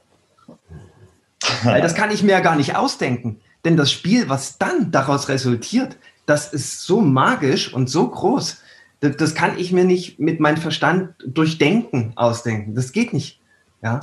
[1.64, 3.40] Weil das kann ich mir ja gar nicht ausdenken.
[3.64, 8.62] Denn das Spiel, was dann daraus resultiert, das ist so magisch und so groß.
[9.00, 12.76] Das, das kann ich mir nicht mit meinem Verstand durchdenken ausdenken.
[12.76, 13.40] Das geht nicht.
[13.84, 14.00] Ja.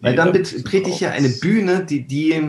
[0.00, 2.42] Weil nee, dann betrete ich ja eine Bühne, die, die,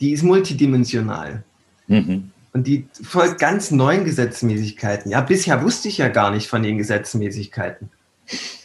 [0.00, 1.42] die ist multidimensional.
[1.88, 2.30] Mhm.
[2.52, 5.10] Und die folgt ganz neuen Gesetzmäßigkeiten.
[5.10, 7.90] Ja, bisher wusste ich ja gar nicht von den Gesetzmäßigkeiten.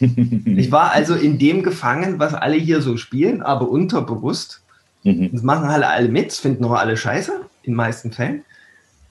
[0.00, 4.62] ich war also in dem gefangen, was alle hier so spielen, aber unterbewusst.
[5.04, 5.30] Mhm.
[5.32, 8.44] Das machen alle, alle mit, finden auch alle scheiße, in den meisten Fällen.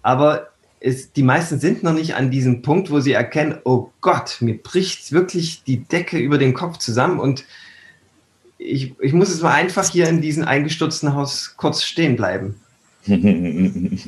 [0.01, 4.37] Aber es, die meisten sind noch nicht an diesem Punkt, wo sie erkennen, oh Gott,
[4.41, 7.45] mir bricht wirklich die Decke über den Kopf zusammen und
[8.59, 12.59] ich, ich muss jetzt mal einfach hier in diesem eingestürzten Haus kurz stehen bleiben.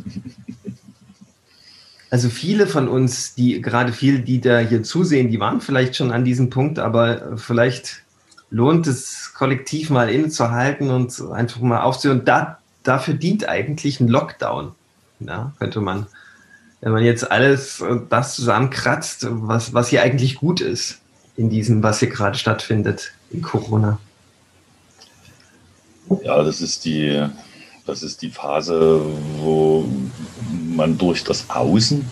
[2.12, 6.12] Also viele von uns, die gerade viele, die da hier zusehen, die waren vielleicht schon
[6.12, 8.02] an diesem Punkt, aber vielleicht
[8.49, 12.25] lohnt es, kollektiv mal innezuhalten und einfach mal aufzuhören.
[12.25, 14.71] Da, dafür dient eigentlich ein Lockdown.
[15.19, 16.08] Ja, könnte man,
[16.82, 20.99] wenn man jetzt alles äh, das zusammenkratzt, was, was hier eigentlich gut ist
[21.36, 23.99] in diesem, was hier gerade stattfindet in Corona.
[26.23, 27.27] Ja, das ist die,
[27.86, 29.01] das ist die Phase,
[29.38, 29.88] wo
[30.75, 32.05] man durch das Außen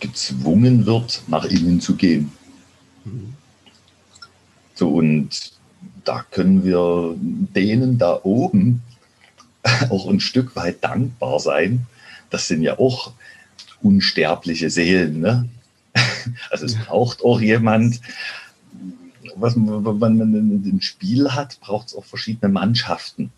[0.00, 2.32] gezwungen wird, nach innen zu gehen.
[4.74, 5.52] So, und
[6.04, 8.82] da können wir denen da oben
[9.90, 11.86] auch ein Stück weit dankbar sein.
[12.30, 13.12] Das sind ja auch
[13.82, 15.20] unsterbliche Seelen.
[15.20, 15.48] Ne?
[16.50, 18.00] Also es braucht auch jemand,
[19.36, 23.30] was man, wenn man ein Spiel hat, braucht es auch verschiedene Mannschaften.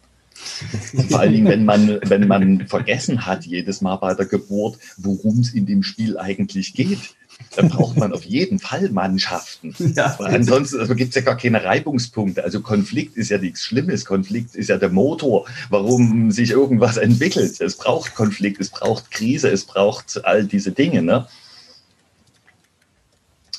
[1.08, 5.40] Vor allen Dingen, wenn man, wenn man vergessen hat, jedes Mal bei der Geburt, worum
[5.40, 7.16] es in dem Spiel eigentlich geht
[7.56, 9.74] dann braucht man auf jeden Fall Mannschaften.
[9.96, 10.16] Ja.
[10.20, 12.44] ansonsten also gibt es ja gar keine Reibungspunkte.
[12.44, 14.04] Also Konflikt ist ja nichts Schlimmes.
[14.04, 17.60] Konflikt ist ja der Motor, warum sich irgendwas entwickelt.
[17.60, 21.02] Es braucht Konflikt, es braucht Krise, es braucht all diese Dinge.
[21.02, 21.26] Ne?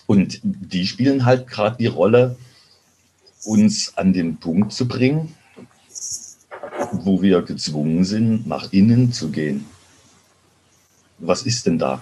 [0.05, 2.37] Und die spielen halt gerade die Rolle,
[3.43, 5.35] uns an den Punkt zu bringen,
[6.91, 9.65] wo wir gezwungen sind, nach innen zu gehen.
[11.17, 12.01] Was ist denn da?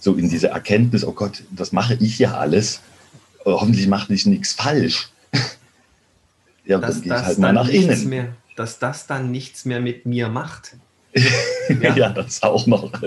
[0.00, 2.80] So in diese Erkenntnis, oh Gott, das mache ich ja alles.
[3.44, 5.10] Hoffentlich mache ich nichts falsch.
[6.64, 8.08] ja, dass dann gehe ich halt mal nach innen.
[8.08, 10.76] Mehr, dass das dann nichts mehr mit mir macht.
[11.14, 11.94] ja.
[11.96, 12.90] ja, das auch noch.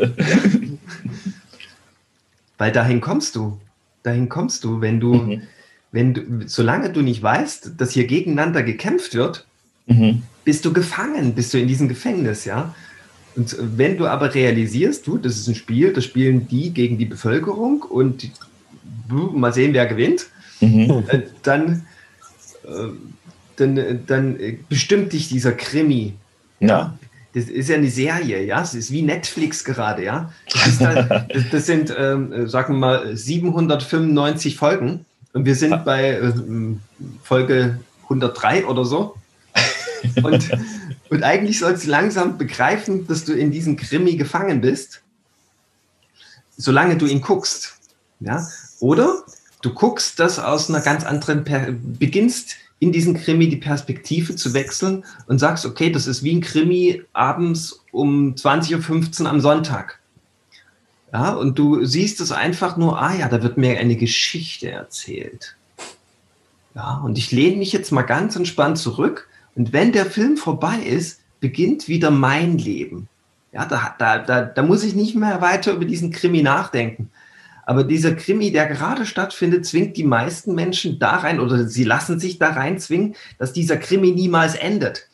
[2.58, 3.60] Weil dahin kommst du.
[4.03, 5.41] Dahin kommst du, wenn du, mhm.
[5.91, 9.47] wenn du, solange du nicht weißt, dass hier gegeneinander gekämpft wird,
[9.88, 10.23] mhm.
[10.43, 12.75] bist du gefangen, bist du in diesem Gefängnis, ja.
[13.36, 17.06] Und wenn du aber realisierst, du, das ist ein Spiel, das spielen die gegen die
[17.06, 18.30] Bevölkerung und
[19.08, 20.28] mal sehen, wer gewinnt,
[20.62, 21.04] mhm.
[21.08, 21.86] Äh, dann,
[22.63, 22.88] äh,
[23.56, 24.38] dann, dann
[24.69, 26.13] bestimmt dich dieser Krimi.
[26.60, 26.98] Ja.
[27.34, 28.62] Das ist ja eine Serie, ja.
[28.62, 30.32] Es ist wie Netflix gerade, ja.
[30.54, 36.12] Das, dann, das, das sind, ähm, sagen wir mal, 795 Folgen und wir sind bei
[36.12, 36.32] äh,
[37.24, 39.15] Folge 103 oder so.
[40.22, 40.50] Und,
[41.13, 45.04] und eigentlich sollst du langsam begreifen, dass du in diesem Krimi gefangen bist,
[46.58, 47.76] solange du ihn guckst.
[48.19, 48.47] Ja?
[48.80, 49.23] Oder
[49.62, 54.56] du guckst das aus einer ganz anderen, per beginnst in diesen Krimi die Perspektive zu
[54.56, 59.99] wechseln und sagst, okay, das ist wie ein Krimi abends um 20.15 Uhr am Sonntag.
[61.13, 65.56] Ja, und du siehst es einfach nur, ah ja, da wird mir eine Geschichte erzählt.
[66.73, 70.78] Ja, und ich lehne mich jetzt mal ganz entspannt zurück und wenn der Film vorbei
[70.78, 73.08] ist, beginnt wieder mein Leben.
[73.52, 77.12] Ja, da, da, da, da muss ich nicht mehr weiter über diesen Krimi nachdenken.
[77.66, 82.20] Aber dieser Krimi, der gerade stattfindet, zwingt die meisten Menschen da rein oder sie lassen
[82.20, 85.08] sich da rein zwingen, dass dieser Krimi niemals endet.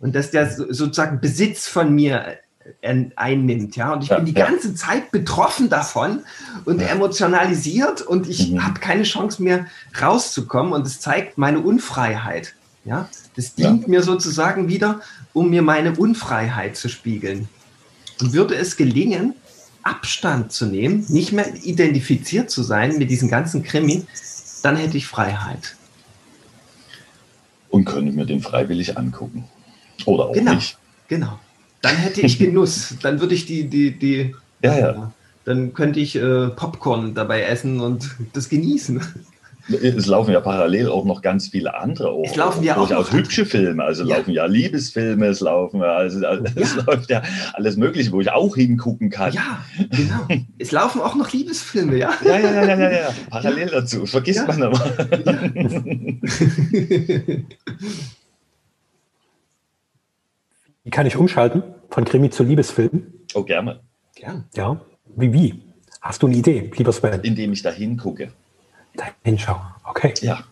[0.00, 2.38] Und dass der sozusagen Besitz von mir
[2.82, 3.92] äh, einnimmt, ja.
[3.92, 4.46] Und ich ja, bin die ja.
[4.46, 6.20] ganze Zeit betroffen davon
[6.64, 6.88] und ja.
[6.88, 8.66] emotionalisiert und ich mhm.
[8.66, 9.66] habe keine Chance mehr
[10.00, 13.08] rauszukommen und es zeigt meine Unfreiheit, ja.
[13.36, 15.00] Das dient mir sozusagen wieder,
[15.32, 17.48] um mir meine Unfreiheit zu spiegeln.
[18.20, 19.34] Und würde es gelingen,
[19.82, 24.04] Abstand zu nehmen, nicht mehr identifiziert zu sein mit diesen ganzen Krimi,
[24.62, 25.76] dann hätte ich Freiheit.
[27.68, 29.44] Und könnte mir den freiwillig angucken.
[30.06, 30.78] Oder auch genau, nicht.
[31.08, 31.38] Genau.
[31.82, 32.94] Dann hätte ich Genuss.
[33.02, 34.34] dann würde ich die, die, die.
[34.62, 35.12] Ja, ja.
[35.44, 39.02] Dann könnte ich äh, Popcorn dabei essen und das genießen.
[39.68, 43.12] Es laufen ja parallel auch noch ganz viele andere auch, es laufen ja auch durchaus
[43.12, 44.16] hübsche Filme, also ja.
[44.16, 46.38] laufen ja Liebesfilme, es laufen also ja.
[46.54, 47.22] es läuft ja
[47.54, 49.32] alles Mögliche, wo ich auch hingucken kann.
[49.32, 50.28] Ja, genau.
[50.58, 52.12] es laufen auch noch Liebesfilme, ja.
[52.24, 53.08] Ja, ja, ja, ja, ja.
[53.30, 53.80] Parallel ja.
[53.80, 54.04] dazu.
[54.04, 54.78] Vergisst man aber.
[60.84, 63.06] Wie kann ich umschalten von Krimi zu Liebesfilm?
[63.32, 63.80] Oh, gerne.
[64.14, 64.44] Gern.
[64.54, 64.80] Ja.
[65.16, 65.62] Wie, wie?
[66.02, 67.20] Hast du eine Idee, lieber Sven?
[67.22, 68.28] Indem ich da hingucke.
[68.94, 70.14] Da hinschauen, okay.
[70.20, 70.44] Ja.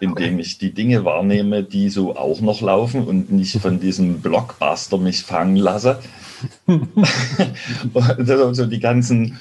[0.00, 0.40] Indem okay.
[0.40, 5.22] ich die Dinge wahrnehme, die so auch noch laufen und nicht von diesem Blockbuster mich
[5.22, 6.00] fangen lasse.
[8.52, 9.40] so die ganzen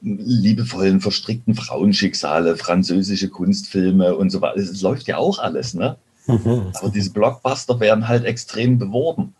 [0.00, 4.58] liebevollen, verstrickten Frauenschicksale, französische Kunstfilme und so weiter.
[4.58, 5.96] Es läuft ja auch alles, ne?
[6.26, 6.72] Mhm.
[6.74, 9.34] Aber diese Blockbuster werden halt extrem beworben.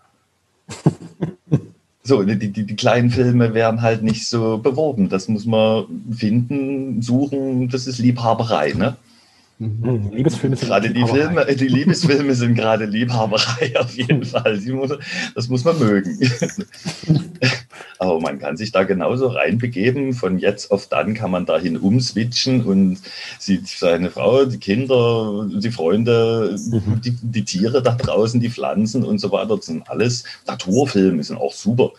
[2.08, 5.10] So, die, die, die, kleinen Filme werden halt nicht so beworben.
[5.10, 7.68] Das muss man finden, suchen.
[7.68, 8.96] Das ist Liebhaberei, ne?
[9.60, 10.10] Mhm.
[10.12, 14.60] Liebesfilme sind gerade die Filme, die Liebesfilme sind gerade Liebhaberei auf jeden Fall.
[15.34, 16.16] Das muss man mögen.
[17.98, 20.12] Aber man kann sich da genauso reinbegeben.
[20.12, 22.98] Von jetzt auf dann kann man dahin umswitchen und
[23.40, 27.00] sieht seine Frau, die Kinder, die Freunde, mhm.
[27.04, 29.56] die, die, Tiere da draußen, die Pflanzen und so weiter.
[29.56, 31.90] Das sind alles Naturfilme, sind auch super.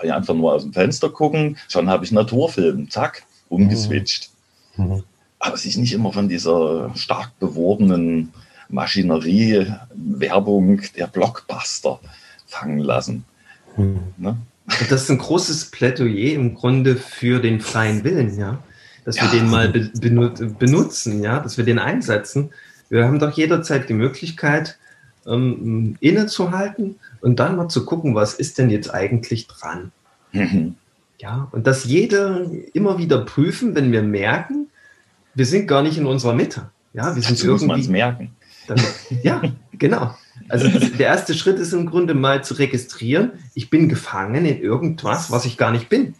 [0.00, 2.88] Einfach nur aus dem Fenster gucken, schon habe ich einen Naturfilm.
[2.88, 4.30] Zack, umgeswitcht.
[4.76, 5.04] Mhm.
[5.42, 8.32] Aber sich nicht immer von dieser stark beworbenen
[8.68, 11.98] Maschinerie, Werbung der Blockbuster
[12.46, 13.24] fangen lassen.
[13.74, 13.98] Hm.
[14.18, 14.36] Ne?
[14.88, 18.62] Das ist ein großes Plädoyer im Grunde für den freien Willen, ja.
[19.04, 19.24] Dass ja.
[19.24, 19.90] wir den mal be
[20.60, 22.50] benutzen, ja, dass wir den einsetzen.
[22.88, 24.78] Wir haben doch jederzeit die Möglichkeit,
[25.26, 29.90] ähm, innezuhalten und dann mal zu gucken, was ist denn jetzt eigentlich dran.
[30.30, 30.76] Mhm.
[31.18, 34.68] Ja, und dass jeder immer wieder prüfen, wenn wir merken,
[35.34, 36.70] wir sind gar nicht in unserer Mitte.
[36.92, 37.66] Ja, wir sind Dazu irgendwie.
[37.66, 38.36] Muss merken.
[38.66, 38.84] Damit,
[39.22, 39.42] ja,
[39.72, 40.14] genau.
[40.48, 40.68] Also
[40.98, 45.44] der erste Schritt ist im Grunde mal zu registrieren, ich bin gefangen in irgendwas, was
[45.44, 46.14] ich gar nicht bin.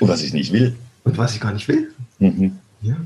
[0.00, 0.76] Und was ich nicht will.
[1.04, 1.92] Und was ich gar nicht will.
[2.18, 2.58] Mhm.
[2.80, 2.96] Ja.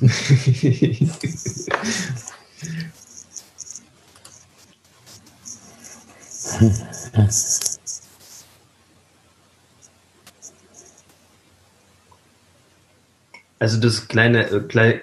[13.58, 15.00] Also das kleine, äh, kleine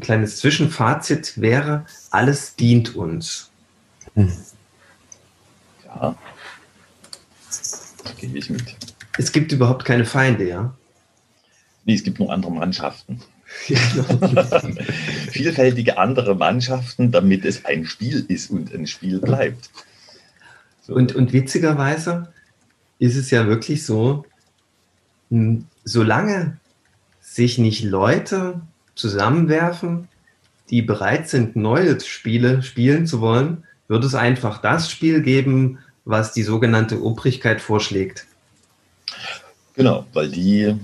[0.00, 3.50] kleines Zwischenfazit wäre, alles dient uns.
[4.14, 4.32] Hm.
[5.86, 6.16] Ja.
[8.18, 8.76] Gehe ich mit.
[9.18, 10.74] Es gibt überhaupt keine Feinde, ja?
[11.84, 13.20] Nee, es gibt nur andere Mannschaften.
[13.66, 14.04] Genau.
[15.30, 19.70] Vielfältige andere Mannschaften, damit es ein Spiel ist und ein Spiel bleibt.
[20.82, 20.94] So.
[20.94, 22.32] Und, und witzigerweise
[22.98, 24.24] ist es ja wirklich so,
[25.30, 26.58] hm, solange
[27.30, 28.60] sich nicht Leute
[28.96, 30.08] zusammenwerfen,
[30.68, 36.32] die bereit sind, neue Spiele spielen zu wollen, wird es einfach das Spiel geben, was
[36.32, 38.26] die sogenannte Obrigkeit vorschlägt.
[39.74, 40.74] Genau, weil die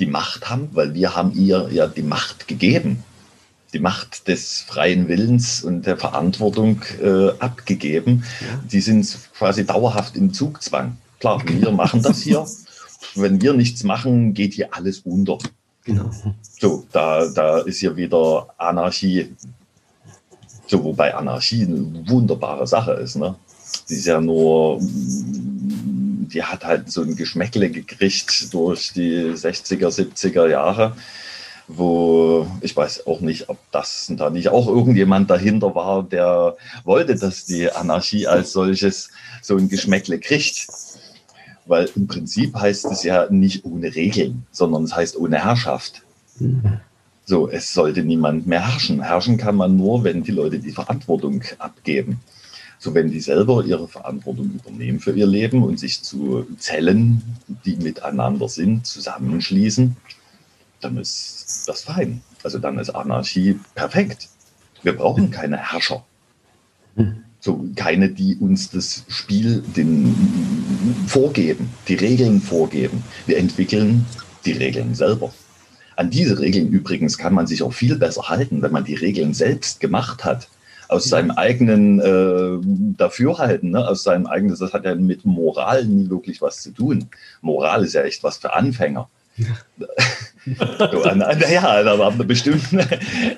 [0.00, 3.04] die Macht haben, weil wir haben ihr ja die Macht gegeben,
[3.72, 8.24] die Macht des freien Willens und der Verantwortung äh, abgegeben.
[8.40, 8.60] Ja.
[8.70, 10.96] Die sind quasi dauerhaft im Zugzwang.
[11.20, 12.46] Klar, wir machen das hier.
[13.14, 15.38] Wenn wir nichts machen, geht hier alles unter.
[15.88, 16.10] Genau.
[16.60, 19.34] So, da, da ist ja wieder Anarchie.
[20.66, 23.16] So, wobei Anarchie eine wunderbare Sache ist.
[23.16, 23.34] Ne?
[23.88, 30.46] Die ist ja nur die hat halt so ein Geschmäckle gekriegt durch die 60er, 70er
[30.46, 30.94] Jahre,
[31.68, 37.14] wo ich weiß auch nicht, ob das da nicht auch irgendjemand dahinter war, der wollte,
[37.16, 39.10] dass die Anarchie als solches
[39.40, 40.66] so ein Geschmäckle kriegt.
[41.68, 46.02] Weil im Prinzip heißt es ja nicht ohne Regeln, sondern es heißt ohne Herrschaft.
[47.26, 49.02] So, es sollte niemand mehr herrschen.
[49.02, 52.20] Herrschen kann man nur, wenn die Leute die Verantwortung abgeben.
[52.78, 57.22] So, wenn die selber ihre Verantwortung übernehmen für ihr Leben und sich zu Zellen,
[57.66, 59.96] die miteinander sind, zusammenschließen,
[60.80, 62.22] dann ist das fein.
[62.44, 64.28] Also dann ist Anarchie perfekt.
[64.82, 66.04] Wir brauchen keine Herrscher.
[67.48, 70.14] So, keine, die uns das Spiel den,
[71.06, 73.02] vorgeben, die Regeln vorgeben.
[73.24, 74.04] Wir entwickeln
[74.44, 75.32] die Regeln selber.
[75.96, 79.32] An diese Regeln übrigens kann man sich auch viel besser halten, wenn man die Regeln
[79.32, 80.50] selbst gemacht hat
[80.88, 82.58] aus seinem eigenen äh,
[82.98, 83.88] Dafürhalten, ne?
[83.88, 87.08] aus seinem eigenen, das hat ja mit Moral nie wirklich was zu tun.
[87.40, 89.08] Moral ist ja echt was für Anfänger.
[91.14, 92.80] naja, aber auf einer bestimmten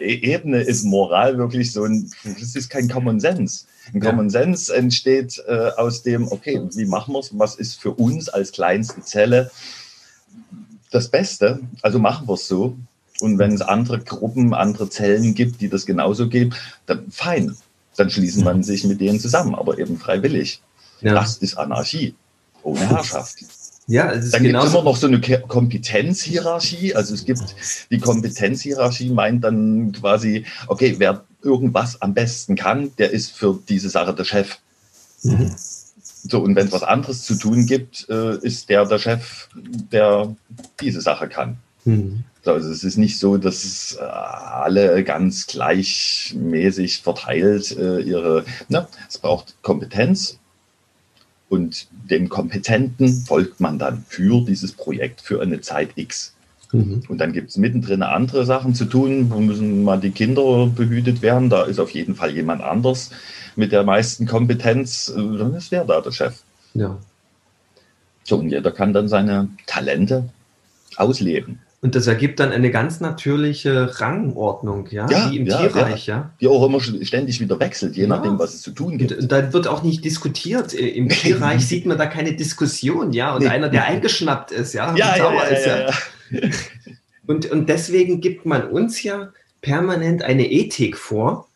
[0.01, 3.65] Ebene ist Moral wirklich so ein, das ist kein Common Sense.
[3.93, 7.93] Ein Common Sense entsteht äh, aus dem, okay, wie machen wir es, was ist für
[7.93, 9.51] uns als kleinste Zelle
[10.91, 12.77] das Beste, also machen wir es so
[13.21, 16.55] und wenn es andere Gruppen, andere Zellen gibt, die das genauso geben,
[16.87, 17.57] dann fein.
[17.97, 20.63] Dann schließen man sich mit denen zusammen, aber eben freiwillig.
[21.01, 21.15] Ja.
[21.15, 22.15] Das ist Anarchie,
[22.63, 23.39] ohne Herrschaft.
[23.91, 26.95] Ja, es ist dann gibt es immer noch so eine Kompetenzhierarchie.
[26.95, 27.43] Also es gibt
[27.91, 33.91] die Kompetenzhierarchie meint dann quasi, okay, wer irgendwas am besten kann, der ist für diese
[33.91, 34.59] Sache der Chef.
[35.24, 35.57] Mhm.
[36.22, 39.49] So, und wenn es was anderes zu tun gibt, äh, ist der der Chef,
[39.91, 40.36] der
[40.80, 41.57] diese Sache kann.
[41.84, 42.22] Mhm.
[42.45, 48.45] Also es ist nicht so, dass es äh, alle ganz gleichmäßig verteilt äh, ihre.
[48.68, 48.86] Ne?
[49.09, 50.38] Es braucht Kompetenz
[51.51, 56.33] und dem Kompetenten folgt man dann für dieses Projekt für eine Zeit X.
[56.73, 57.03] Mhm.
[57.09, 59.31] Und dann gibt es mittendrin andere Sachen zu tun.
[59.31, 61.51] wo müssen mal die Kinder behütet werden.
[61.51, 63.11] Da ist auf jeden Fall jemand anders
[63.57, 65.09] mit der meisten Kompetenz.
[65.09, 66.41] Äh, dann ist wer da der Chef.
[66.75, 66.97] Ja.
[68.23, 70.29] So, und jeder kann dann seine Talente
[70.97, 71.59] ausleben.
[71.83, 76.16] Und das ergibt dann eine ganz natürliche Rangordnung, ja, ja wie im ja, Tierreich, ja.
[76.16, 76.31] ja.
[76.39, 79.12] Die auch immer ständig wieder wechselt, je nachdem, was es zu tun gibt.
[79.12, 80.74] Und da wird auch nicht diskutiert.
[80.74, 83.35] Äh, Im Tierreich sieht man da keine Diskussion, ja.
[83.35, 83.49] Und nee.
[83.49, 85.91] einer, der eingeschnappt ist, ja, ja, ja, ist, ja.
[87.26, 91.47] Und, und deswegen gibt man uns ja permanent eine Ethik vor,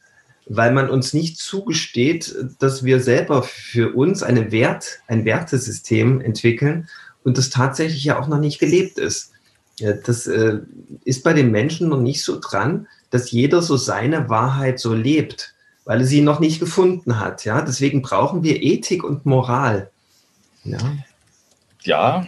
[0.47, 6.89] weil man uns nicht zugesteht, dass wir selber für uns eine Wert, ein Wertesystem entwickeln
[7.25, 9.33] und das tatsächlich ja auch noch nicht gelebt ist.
[9.79, 10.59] Das äh,
[11.05, 15.55] ist bei den Menschen noch nicht so dran, dass jeder so seine Wahrheit so lebt,
[15.85, 17.45] weil er sie noch nicht gefunden hat.
[17.45, 19.91] Ja, deswegen brauchen wir Ethik und Moral.
[20.65, 20.79] Ja.
[21.83, 22.27] Ja,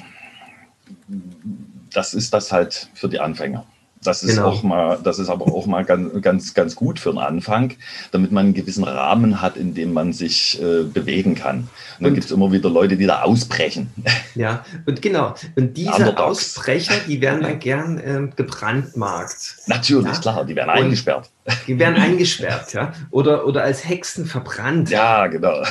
[1.93, 3.67] das ist das halt für die Anfänger.
[4.07, 4.49] Das ist genau.
[4.49, 7.75] auch mal, das ist aber auch mal ganz, ganz, ganz gut für den Anfang,
[8.13, 11.69] damit man einen gewissen Rahmen hat, in dem man sich äh, bewegen kann.
[11.99, 13.91] Und dann gibt es immer wieder Leute, die da ausbrechen.
[14.35, 15.35] Ja, und genau.
[15.57, 16.57] Und diese Underdogs.
[16.57, 19.57] Ausbrecher, die werden dann gern äh, gebrandmarkt.
[19.67, 20.21] Natürlich, ja?
[20.21, 21.31] klar, die werden und eingesperrt.
[21.67, 22.93] Die werden eingesperrt, ja.
[23.11, 24.91] Oder, oder als Hexen verbrannt.
[24.91, 25.63] Ja, genau.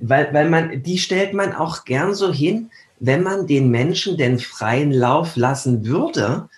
[0.00, 4.38] Weil, weil man, die stellt man auch gern so hin, wenn man den Menschen den
[4.38, 6.48] freien Lauf lassen würde,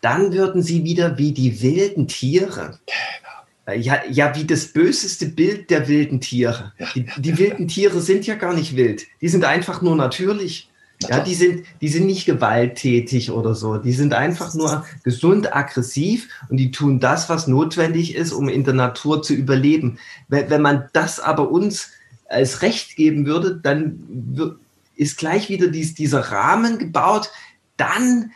[0.00, 2.78] dann würden sie wieder wie die wilden Tiere.
[2.86, 3.78] Genau.
[3.80, 6.72] Ja, ja, wie das böseste Bild der wilden Tiere.
[6.94, 9.04] Die, die wilden Tiere sind ja gar nicht wild.
[9.20, 10.70] Die sind einfach nur natürlich.
[11.02, 13.76] Ja, die sind, die sind nicht gewalttätig oder so.
[13.76, 18.64] Die sind einfach nur gesund aggressiv und die tun das, was notwendig ist, um in
[18.64, 19.98] der Natur zu überleben.
[20.28, 21.90] Wenn, wenn man das aber uns
[22.28, 24.58] als Recht geben würde, dann
[24.94, 27.30] ist gleich wieder dies, dieser Rahmen gebaut.
[27.76, 28.30] Dann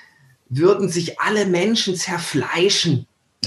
[0.51, 3.07] würden sich alle Menschen zerfleischen.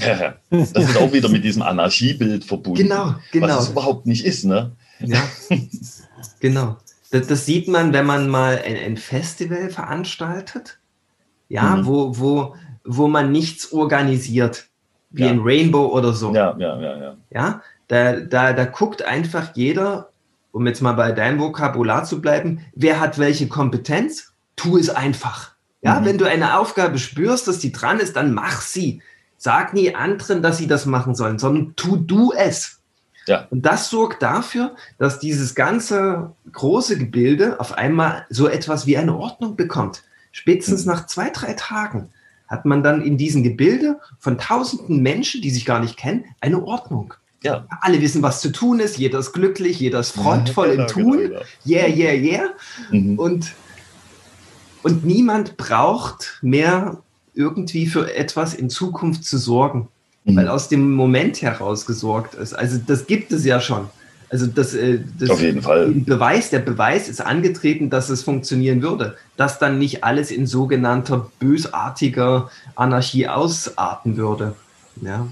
[0.50, 2.82] Das ist auch wieder mit diesem Anarchiebild verbunden.
[2.82, 3.48] Genau, genau.
[3.48, 4.72] Was es überhaupt nicht ist, ne?
[4.98, 5.22] Ja,
[6.40, 6.76] genau.
[7.10, 10.78] Das, das sieht man, wenn man mal ein, ein Festival veranstaltet,
[11.48, 11.86] ja, mhm.
[11.86, 14.66] wo, wo, wo man nichts organisiert,
[15.10, 15.30] wie ja.
[15.30, 16.34] ein Rainbow oder so.
[16.34, 17.16] Ja, ja, ja, ja.
[17.30, 20.10] Ja, Da, da, da guckt einfach jeder,
[20.50, 25.53] um jetzt mal bei deinem Vokabular zu bleiben, wer hat welche Kompetenz, tu es einfach.
[25.84, 26.04] Ja, mhm.
[26.06, 29.02] wenn du eine Aufgabe spürst, dass die dran ist, dann mach sie.
[29.36, 32.80] Sag nie anderen, dass sie das machen sollen, sondern tu du es.
[33.26, 33.46] Ja.
[33.50, 39.16] Und das sorgt dafür, dass dieses ganze große Gebilde auf einmal so etwas wie eine
[39.16, 40.02] Ordnung bekommt.
[40.32, 40.92] Spätestens mhm.
[40.92, 42.10] nach zwei, drei Tagen
[42.48, 46.62] hat man dann in diesem Gebilde von tausenden Menschen, die sich gar nicht kennen, eine
[46.62, 47.14] Ordnung.
[47.42, 47.66] Ja.
[47.82, 50.88] Alle wissen, was zu tun ist, jeder ist glücklich, jeder ist freudvoll ja, genau, im
[50.88, 51.18] Tun.
[51.18, 51.42] Genau, genau.
[51.66, 52.48] Yeah, yeah, yeah.
[52.90, 53.18] Mhm.
[53.18, 53.52] Und,
[54.84, 56.98] und niemand braucht mehr
[57.34, 59.88] irgendwie für etwas in Zukunft zu sorgen,
[60.24, 60.36] mhm.
[60.36, 62.52] weil aus dem Moment heraus gesorgt ist.
[62.52, 63.88] Also das gibt es ja schon.
[64.28, 65.90] Also das, äh, das Auf jeden Fall.
[65.90, 69.16] Beweis, der Beweis ist angetreten, dass es funktionieren würde.
[69.36, 74.54] Dass dann nicht alles in sogenannter bösartiger Anarchie ausarten würde.
[75.00, 75.28] Ja.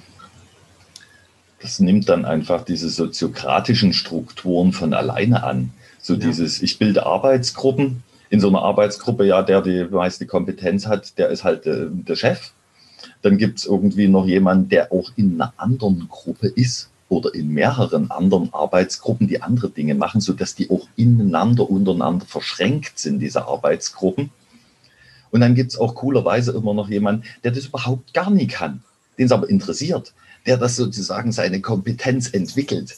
[1.60, 5.70] Das nimmt dann einfach diese soziokratischen Strukturen von alleine an.
[6.00, 6.20] So ja.
[6.20, 8.02] dieses, ich bilde Arbeitsgruppen,
[8.32, 12.16] in so einer Arbeitsgruppe, ja, der die meiste Kompetenz hat, der ist halt äh, der
[12.16, 12.52] Chef.
[13.20, 17.48] Dann gibt es irgendwie noch jemanden, der auch in einer anderen Gruppe ist oder in
[17.48, 23.46] mehreren anderen Arbeitsgruppen, die andere Dinge machen, sodass die auch ineinander, untereinander verschränkt sind, diese
[23.46, 24.30] Arbeitsgruppen.
[25.30, 28.82] Und dann gibt es auch coolerweise immer noch jemanden, der das überhaupt gar nicht kann,
[29.18, 30.14] den es aber interessiert,
[30.46, 32.96] der das sozusagen seine Kompetenz entwickelt,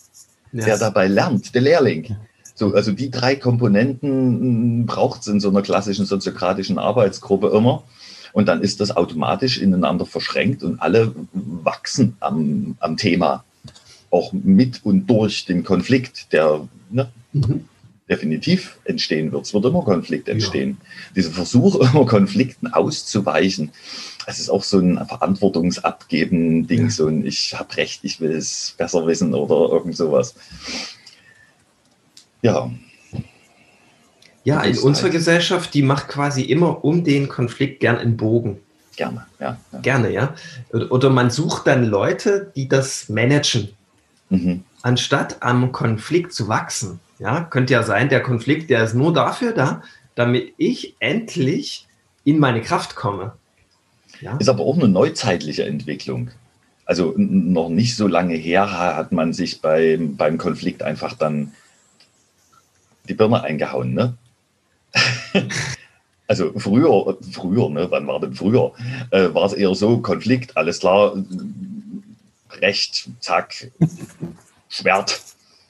[0.52, 0.64] ja.
[0.64, 2.14] der dabei lernt, der Lehrling.
[2.54, 7.82] So, also die drei Komponenten hm, braucht es in so einer klassischen soziokratischen Arbeitsgruppe immer.
[8.32, 13.44] Und dann ist das automatisch ineinander verschränkt und alle wachsen am, am Thema.
[14.10, 17.66] Auch mit und durch den Konflikt, der ne, mhm.
[18.08, 19.46] definitiv entstehen wird.
[19.46, 20.78] Es wird immer Konflikt entstehen.
[20.80, 20.86] Ja.
[21.16, 23.70] Dieser Versuch, immer Konflikten auszuweichen,
[24.26, 26.90] es ist auch so ein Verantwortungsabgeben-Ding, ja.
[26.90, 30.34] so ein Ich habe Recht, ich will es besser wissen oder irgend sowas.
[32.44, 32.70] Ja.
[34.44, 35.14] Ja, in unserer halt.
[35.14, 38.58] Gesellschaft, die macht quasi immer um den Konflikt gern einen Bogen.
[38.96, 39.78] Gerne, ja, ja.
[39.80, 40.34] Gerne, ja.
[40.90, 43.70] Oder man sucht dann Leute, die das managen.
[44.28, 44.62] Mhm.
[44.82, 47.00] Anstatt am Konflikt zu wachsen.
[47.18, 49.82] Ja, könnte ja sein, der Konflikt, der ist nur dafür da,
[50.14, 51.86] damit ich endlich
[52.24, 53.32] in meine Kraft komme.
[54.20, 54.36] Ja?
[54.36, 56.30] Ist aber auch eine neuzeitliche Entwicklung.
[56.84, 61.52] Also noch nicht so lange her hat man sich beim, beim Konflikt einfach dann
[63.08, 64.14] die Birne eingehauen, ne?
[66.28, 68.72] also früher, früher, ne, wann war denn früher?
[69.10, 71.14] Äh, war es eher so, Konflikt, alles klar,
[72.60, 73.70] Recht, zack,
[74.68, 75.20] Schwert,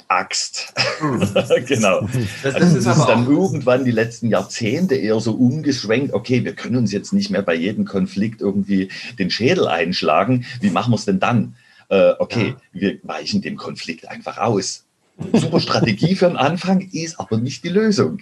[0.08, 0.74] Axt.
[0.98, 1.20] Hm.
[1.66, 2.08] genau.
[2.42, 6.76] Das, also das ist, dann irgendwann die letzten Jahrzehnte eher so umgeschwenkt, okay, wir können
[6.76, 10.44] uns jetzt nicht mehr bei jedem Konflikt irgendwie den Schädel einschlagen.
[10.60, 11.56] Wie machen wir es denn dann?
[11.88, 12.80] Äh, okay, ja.
[12.80, 14.84] wir weichen dem Konflikt einfach aus
[15.32, 18.18] super Strategie für den Anfang, ist aber nicht die Lösung.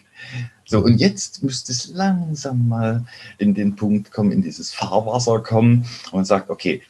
[0.64, 3.04] So, und jetzt müsste es langsam mal
[3.38, 6.82] in den Punkt kommen, in dieses Fahrwasser kommen und sagt, okay,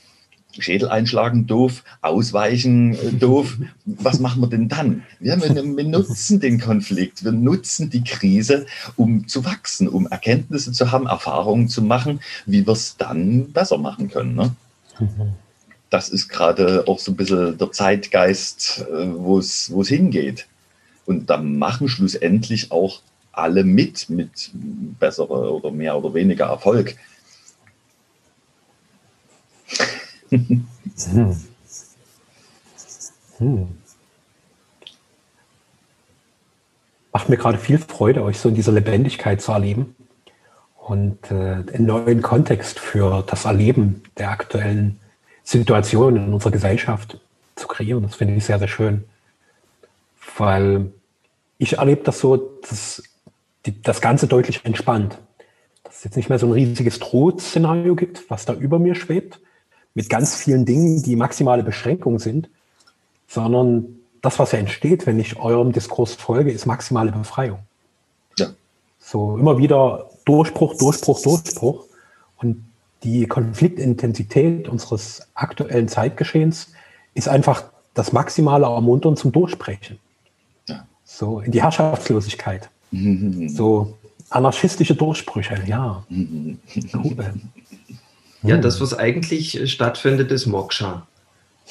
[0.59, 3.57] Schädel einschlagen, doof, ausweichen, äh, doof.
[3.87, 5.03] Was machen wir denn dann?
[5.19, 10.93] Wir, wir, nutzen den Konflikt, wir nutzen die Krise, um zu wachsen, um Erkenntnisse zu
[10.93, 14.35] haben, Erfahrungen zu machen, wie wir es dann besser machen können.
[14.35, 14.55] Ne?
[15.93, 20.47] Das ist gerade auch so ein bisschen der Zeitgeist, äh, wo es hingeht.
[21.05, 26.97] Und da machen schlussendlich auch alle mit, mit besserer oder mehr oder weniger Erfolg.
[30.31, 30.67] hm.
[33.39, 33.69] Hm.
[37.13, 39.95] Macht mir gerade viel Freude, euch so in dieser Lebendigkeit zu erleben
[40.77, 45.01] und äh, einen neuen Kontext für das Erleben der aktuellen
[45.45, 47.19] Situation in unserer Gesellschaft
[47.57, 48.03] zu kreieren.
[48.03, 49.05] Das finde ich sehr, sehr schön.
[50.37, 50.93] Weil
[51.59, 53.03] ich erlebe das so, dass
[53.67, 55.19] die, das Ganze deutlich entspannt.
[55.85, 59.41] Dass es jetzt nicht mehr so ein riesiges Drohszenario gibt, was da über mir schwebt,
[59.95, 62.49] mit ganz vielen Dingen, die maximale Beschränkung sind,
[63.29, 67.59] sondern das, was ja entsteht, wenn ich eurem Diskurs folge, ist maximale Befreiung.
[68.39, 68.49] Ja.
[68.99, 71.85] So immer wieder Durchbruch, Durchbruch, Durchbruch.
[72.39, 72.65] Und
[73.05, 76.73] die Konfliktintensität unseres aktuellen Zeitgeschehens
[77.15, 79.99] ist einfach das maximale Ermuntern zum Durchbrechen.
[80.69, 80.87] Ja.
[81.05, 82.71] So in die Herrschaftslosigkeit.
[82.91, 83.49] Mhm.
[83.49, 83.99] So
[84.31, 86.05] anarchistische Durchbrüche, ja.
[86.09, 86.59] Mhm.
[88.43, 91.07] Ja, das, was eigentlich stattfindet, ist Moksha,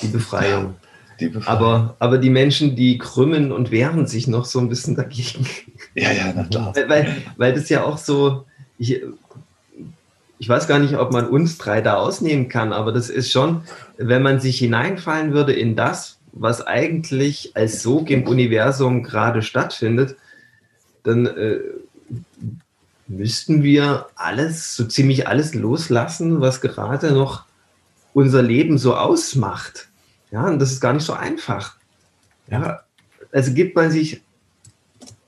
[0.01, 0.75] die Befreiung.
[1.19, 1.59] Die Befreiung.
[1.59, 5.45] Aber, aber die Menschen, die krümmen und wehren sich noch so ein bisschen dagegen.
[5.93, 6.75] Ja, ja, na klar.
[6.75, 8.45] Weil, weil, weil das ja auch so,
[8.79, 9.01] ich,
[10.41, 13.61] ich weiß gar nicht, ob man uns drei da ausnehmen kann, aber das ist schon,
[13.97, 20.15] wenn man sich hineinfallen würde in das, was eigentlich als Sog im Universum gerade stattfindet,
[21.03, 21.59] dann äh,
[23.07, 27.45] müssten wir alles, so ziemlich alles loslassen, was gerade noch
[28.15, 29.89] unser Leben so ausmacht.
[30.31, 31.75] Ja, und das ist gar nicht so einfach.
[32.49, 32.79] Ja,
[33.31, 34.23] also gibt man sich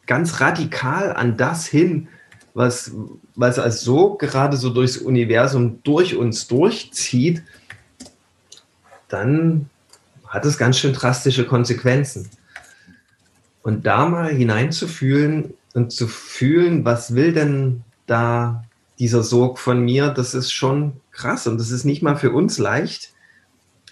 [0.08, 2.08] ganz radikal an das hin,
[2.54, 2.92] was,
[3.36, 7.44] was als so gerade so durchs Universum durch uns durchzieht,
[9.08, 9.70] dann
[10.28, 12.30] hat es ganz schön drastische Konsequenzen.
[13.62, 18.66] Und da mal hineinzufühlen und zu fühlen, was will denn da
[19.00, 22.58] dieser Sog von mir, das ist schon krass und das ist nicht mal für uns
[22.58, 23.14] leicht.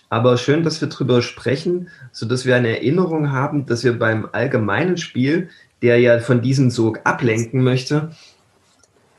[0.10, 4.98] Aber schön, dass wir darüber sprechen, sodass wir eine Erinnerung haben, dass wir beim allgemeinen
[4.98, 5.50] Spiel,
[5.82, 8.12] der ja von diesem Sog ablenken möchte,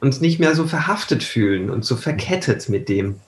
[0.03, 3.21] uns nicht mehr so verhaftet fühlen und so verkettet mit dem.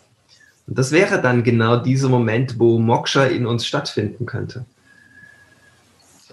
[0.66, 4.66] Und das wäre dann genau dieser Moment, wo Moksha in uns stattfinden könnte.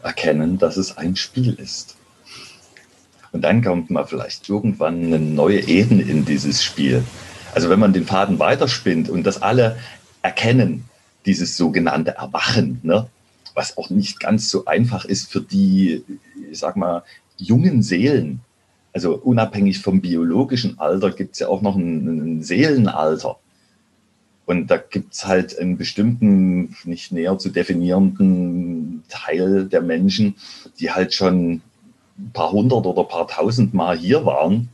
[0.01, 1.95] Erkennen, dass es ein Spiel ist.
[3.31, 7.03] Und dann kommt mal vielleicht irgendwann eine neue Ebene in dieses Spiel.
[7.53, 9.77] Also wenn man den Faden weiterspinnt und das alle
[10.23, 10.85] erkennen,
[11.27, 13.07] dieses sogenannte Erwachen, ne?
[13.53, 16.03] was auch nicht ganz so einfach ist für die,
[16.49, 17.03] ich sag mal,
[17.37, 18.41] jungen Seelen,
[18.93, 23.37] also unabhängig vom biologischen Alter gibt es ja auch noch ein, ein Seelenalter.
[24.45, 30.35] Und da gibt es halt einen bestimmten, nicht näher zu definierenden Teil der Menschen,
[30.79, 31.61] die halt schon
[32.17, 34.69] ein paar hundert oder ein paar tausend Mal hier waren.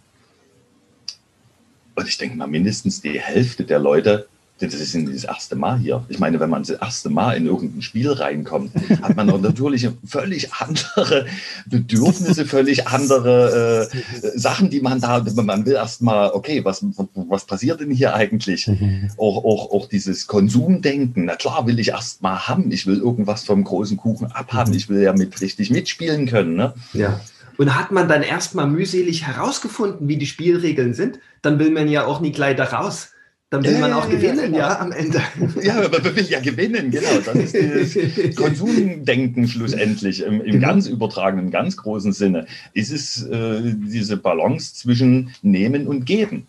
[1.96, 4.28] Und ich denke mal, mindestens die Hälfte der Leute
[4.60, 6.04] das ist das erste Mal hier.
[6.10, 10.52] Ich meine, wenn man das erste Mal in irgendein Spiel reinkommt, hat man natürlich völlig
[10.54, 11.28] andere
[11.68, 16.84] Bedürfnisse, völlig andere äh, Sachen, die man da, man will erst mal, okay, was,
[17.14, 18.68] was passiert denn hier eigentlich?
[18.68, 19.12] Mhm.
[19.18, 21.26] Auch, auch, auch dieses Konsumdenken.
[21.26, 22.72] Na klar, will ich erst mal haben.
[22.72, 24.72] Ich will irgendwas vom großen Kuchen abhaben.
[24.72, 24.78] Mhm.
[24.78, 26.56] Ich will ja mit richtig mitspielen können.
[26.56, 26.74] Ne?
[26.94, 27.20] Ja.
[27.58, 32.06] Und hat man dann erstmal mühselig herausgefunden, wie die Spielregeln sind, dann will man ja
[32.06, 33.10] auch nie gleich da raus
[33.50, 34.58] dann will ja, man auch gewinnen, ja, genau.
[34.58, 35.22] ja, am Ende.
[35.64, 37.20] Ja, man will ja gewinnen, genau.
[37.24, 40.68] Das ist das Konsumdenken schlussendlich im, im genau.
[40.68, 42.46] ganz übertragenen, ganz großen Sinne.
[42.74, 46.48] Ist es äh, diese Balance zwischen Nehmen und Geben.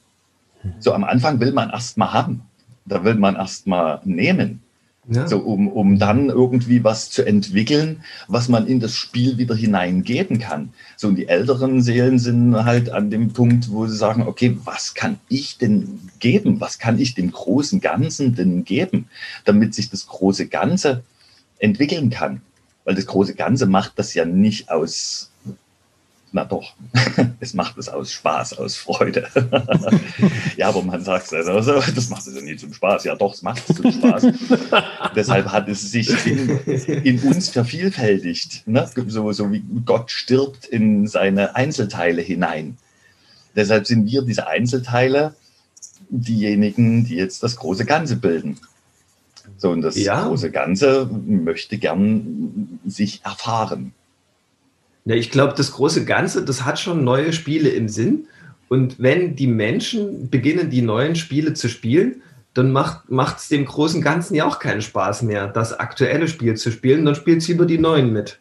[0.80, 2.42] So am Anfang will man erst mal haben.
[2.84, 4.61] Da will man erst mal nehmen.
[5.11, 5.26] Ja.
[5.26, 10.38] So, um, um dann irgendwie was zu entwickeln, was man in das Spiel wieder hineingeben
[10.38, 10.74] kann.
[10.96, 14.92] So, und die älteren Seelen sind halt an dem Punkt, wo sie sagen, okay, was
[14.94, 16.61] kann ich denn geben?
[16.61, 19.06] Was kann ich dem großen Ganzen denn geben,
[19.46, 21.02] damit sich das große Ganze
[21.59, 22.42] entwickeln kann?
[22.84, 25.30] Weil das große Ganze macht das ja nicht aus
[26.32, 26.74] na doch,
[27.40, 29.28] es macht es aus Spaß, aus Freude.
[30.56, 33.04] ja, aber man sagt es also, das macht es ja nie zum Spaß.
[33.04, 34.26] Ja, doch, es macht es zum Spaß.
[35.16, 36.48] Deshalb hat es sich in,
[37.04, 38.66] in uns vervielfältigt.
[38.66, 38.88] Ne?
[39.06, 42.76] So, so wie Gott stirbt in seine Einzelteile hinein.
[43.56, 45.34] Deshalb sind wir diese Einzelteile
[46.10, 48.58] diejenigen, die jetzt das große Ganze bilden.
[49.56, 50.26] So, und das ja.
[50.26, 53.92] große Ganze möchte gern sich erfahren.
[55.09, 58.26] Ja, ich glaube, das große Ganze, das hat schon neue Spiele im Sinn.
[58.68, 62.20] Und wenn die Menschen beginnen, die neuen Spiele zu spielen,
[62.52, 66.70] dann macht es dem großen Ganzen ja auch keinen Spaß mehr, das aktuelle Spiel zu
[66.70, 67.06] spielen.
[67.06, 68.38] Dann spielt es über die neuen mit.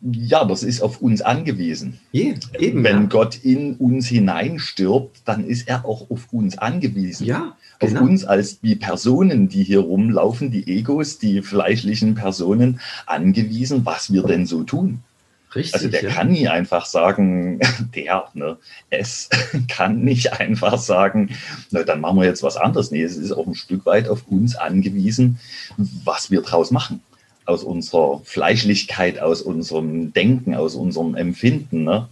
[0.00, 2.00] Ja, das ist auf uns angewiesen.
[2.10, 3.08] Je, eben, Wenn ja.
[3.08, 7.26] Gott in uns hineinstirbt, dann ist er auch auf uns angewiesen.
[7.26, 8.00] Ja, genau.
[8.00, 14.10] Auf uns als die Personen, die hier rumlaufen, die Egos, die fleischlichen Personen angewiesen, was
[14.10, 15.02] wir denn so tun.
[15.54, 16.10] Richtig, also der ja.
[16.10, 17.60] kann nie einfach sagen,
[17.94, 18.56] der, ne,
[18.90, 19.28] es
[19.68, 21.30] kann nicht einfach sagen,
[21.70, 22.90] na, dann machen wir jetzt was anderes.
[22.90, 25.38] Nee, es ist auch ein Stück weit auf uns angewiesen,
[25.76, 27.02] was wir draus machen.
[27.44, 31.84] Aus unserer Fleischlichkeit, aus unserem Denken, aus unserem Empfinden.
[31.84, 32.08] Ne?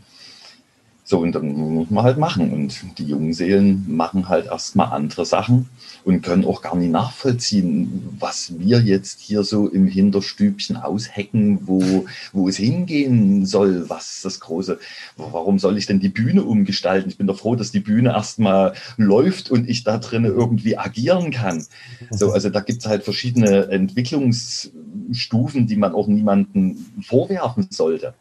[1.06, 2.50] So, und dann muss man halt machen.
[2.50, 5.68] Und die jungen Seelen machen halt erstmal andere Sachen
[6.04, 12.06] und können auch gar nicht nachvollziehen, was wir jetzt hier so im Hinterstübchen aushecken, wo,
[12.32, 14.78] wo es hingehen soll, was das große,
[15.18, 17.10] warum soll ich denn die Bühne umgestalten?
[17.10, 21.30] Ich bin doch froh, dass die Bühne erstmal läuft und ich da drinnen irgendwie agieren
[21.30, 21.66] kann.
[22.10, 28.14] So, also da gibt es halt verschiedene Entwicklungsstufen, die man auch niemandem vorwerfen sollte.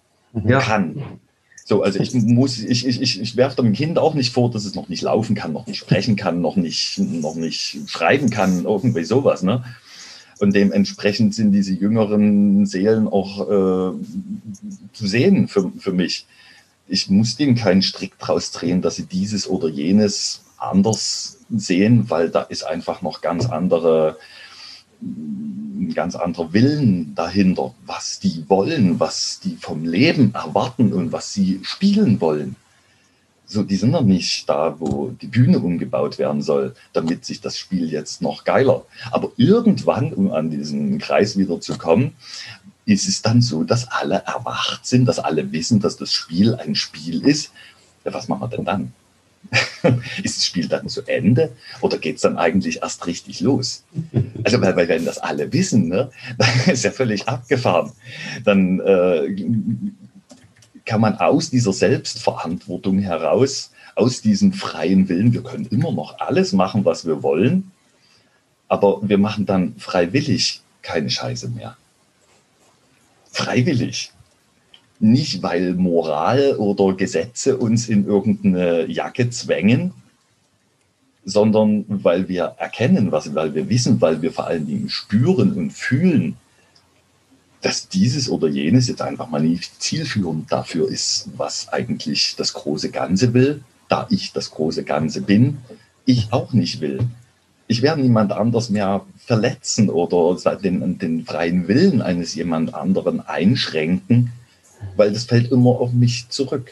[0.46, 0.60] Ja.
[0.60, 1.02] Kann.
[1.66, 4.66] So, also ich muss, ich, ich, ich, ich werfe dem Kind auch nicht vor, dass
[4.66, 8.66] es noch nicht laufen kann, noch nicht sprechen kann, noch nicht, noch nicht schreiben kann,
[8.66, 9.64] irgendwie sowas, ne?
[10.40, 13.94] Und dementsprechend sind diese jüngeren Seelen auch äh,
[14.92, 16.26] zu sehen für, für mich.
[16.88, 22.30] Ich muss denen keinen Strick draus drehen, dass sie dieses oder jenes anders sehen, weil
[22.30, 24.18] da ist einfach noch ganz andere
[25.90, 31.34] ein ganz anderer Willen dahinter, was die wollen, was die vom Leben erwarten und was
[31.34, 32.56] sie spielen wollen.
[33.46, 37.58] So, die sind noch nicht da, wo die Bühne umgebaut werden soll, damit sich das
[37.58, 38.86] Spiel jetzt noch geiler.
[39.12, 42.16] Aber irgendwann, um an diesen Kreis wieder zu kommen,
[42.86, 46.76] ist es dann so, dass alle erwacht sind, dass alle wissen, dass das Spiel ein
[46.76, 47.52] Spiel ist.
[48.04, 48.94] Ja, was machen wir denn dann?
[50.24, 53.84] ist das Spiel dann zu Ende oder geht es dann eigentlich erst richtig los?
[54.44, 57.92] Also, weil, weil wenn das alle wissen, ne, dann ist ja völlig abgefahren.
[58.44, 59.36] Dann äh,
[60.86, 66.52] kann man aus dieser Selbstverantwortung heraus, aus diesem freien Willen, wir können immer noch alles
[66.54, 67.72] machen, was wir wollen,
[68.68, 71.78] aber wir machen dann freiwillig keine Scheiße mehr.
[73.32, 74.12] Freiwillig.
[75.04, 79.92] Nicht, weil Moral oder Gesetze uns in irgendeine Jacke zwängen,
[81.26, 85.72] sondern weil wir erkennen, was, weil wir wissen, weil wir vor allen Dingen spüren und
[85.72, 86.38] fühlen,
[87.60, 92.90] dass dieses oder jenes jetzt einfach mal nicht zielführend dafür ist, was eigentlich das große
[92.90, 95.58] Ganze will, da ich das große Ganze bin,
[96.06, 97.00] ich auch nicht will.
[97.68, 104.32] Ich werde niemand anders mehr verletzen oder den, den freien Willen eines jemand anderen einschränken,
[104.96, 106.72] weil das fällt immer auf mich zurück.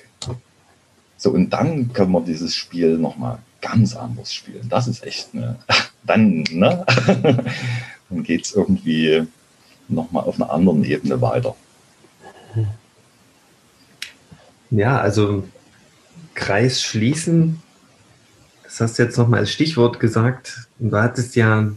[1.18, 4.68] So, und dann können wir dieses Spiel nochmal ganz anders spielen.
[4.70, 5.56] Das ist echt, ne?
[6.04, 6.84] Dann, ne?
[8.10, 9.28] dann geht es irgendwie
[9.88, 11.56] nochmal auf einer anderen Ebene weiter.
[14.72, 15.44] Ja, also
[16.34, 17.62] Kreis schließen,
[18.64, 20.70] das hast du jetzt nochmal als Stichwort gesagt.
[20.80, 21.72] Du hattest ja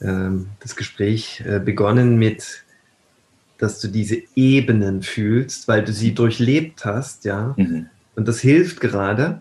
[0.00, 0.30] äh,
[0.60, 2.64] das Gespräch äh, begonnen mit
[3.62, 7.54] dass du diese Ebenen fühlst, weil du sie durchlebt hast, ja.
[7.56, 7.86] Mhm.
[8.16, 9.40] Und das hilft gerade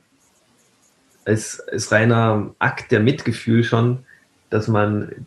[1.25, 4.05] als, als reiner Akt der Mitgefühl schon,
[4.51, 5.25] dass man,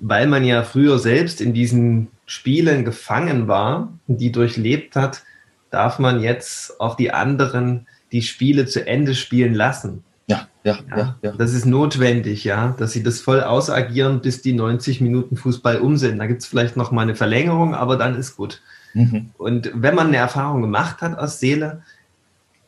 [0.00, 5.22] weil man ja früher selbst in diesen Spielen gefangen war und die durchlebt hat,
[5.70, 10.02] darf man jetzt auch die anderen die Spiele zu Ende spielen lassen.
[10.26, 11.32] Ja, ja, ja, ja.
[11.32, 15.96] Das ist notwendig, ja, dass sie das voll ausagieren, bis die 90 Minuten Fußball um
[15.96, 16.18] sind.
[16.18, 18.62] Da gibt es vielleicht noch mal eine Verlängerung, aber dann ist gut.
[18.94, 19.30] Mhm.
[19.36, 21.82] Und wenn man eine Erfahrung gemacht hat aus Seele,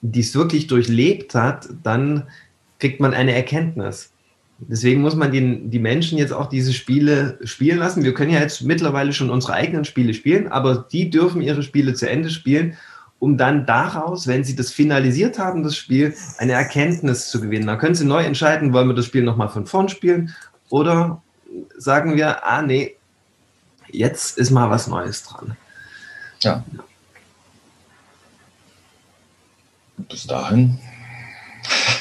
[0.02, 2.24] die es wirklich durchlebt hat, dann
[2.78, 4.12] kriegt man eine Erkenntnis.
[4.58, 8.04] Deswegen muss man die, die Menschen jetzt auch diese Spiele spielen lassen.
[8.04, 11.94] Wir können ja jetzt mittlerweile schon unsere eigenen Spiele spielen, aber die dürfen ihre Spiele
[11.94, 12.76] zu Ende spielen
[13.18, 17.66] um dann daraus, wenn sie das finalisiert haben, das Spiel, eine Erkenntnis zu gewinnen.
[17.66, 20.34] Da können sie neu entscheiden, wollen wir das Spiel nochmal von vorn spielen
[20.68, 21.22] oder
[21.78, 22.96] sagen wir, ah nee,
[23.90, 25.56] jetzt ist mal was Neues dran.
[26.40, 26.64] Ja.
[29.96, 30.78] Bis dahin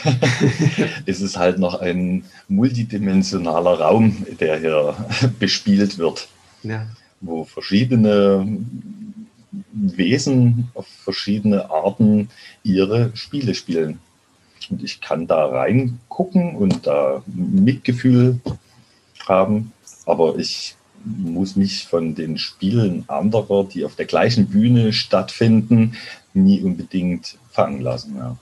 [1.06, 4.96] ist es halt noch ein multidimensionaler Raum, der hier
[5.40, 6.28] bespielt wird,
[6.64, 6.86] ja.
[7.22, 8.46] wo verschiedene
[9.72, 12.30] Wesen auf verschiedene Arten
[12.64, 14.00] ihre Spiele spielen.
[14.70, 18.40] Und ich kann da reingucken und da Mitgefühl
[19.28, 19.74] haben,
[20.06, 25.96] aber ich muss mich von den Spielen anderer, die auf der gleichen Bühne stattfinden,
[26.34, 28.16] nie unbedingt fangen lassen.
[28.18, 28.38] Ja.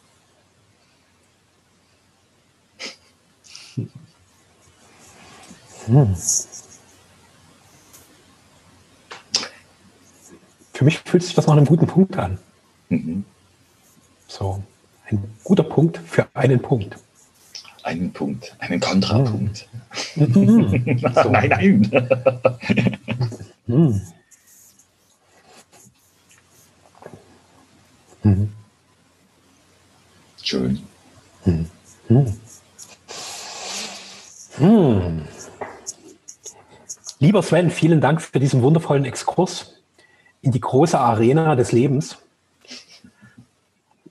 [5.85, 6.15] Hm.
[10.83, 12.37] Für mich fühlt sich das nach einem guten Punkt an.
[12.89, 13.23] Mhm.
[14.27, 14.61] So,
[15.09, 16.97] ein guter Punkt für einen Punkt.
[17.83, 19.67] Einen Punkt, einen Kontrapunkt.
[20.15, 20.99] Mhm.
[21.15, 21.29] so.
[21.29, 22.09] Nein, nein.
[23.67, 24.01] mhm.
[28.23, 28.49] Mhm.
[30.41, 30.83] Schön.
[31.45, 31.69] Mhm.
[34.59, 35.21] Mhm.
[37.19, 39.72] Lieber Sven, vielen Dank für diesen wundervollen Exkurs
[40.43, 42.17] in die große Arena des Lebens.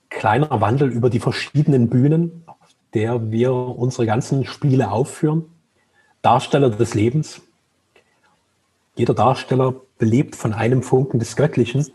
[0.08, 2.56] Kleiner Wandel über die verschiedenen Bühnen, auf
[2.94, 5.44] der wir unsere ganzen Spiele aufführen.
[6.22, 7.42] Darsteller des Lebens.
[8.96, 11.86] Jeder Darsteller belebt von einem Funken des Göttlichen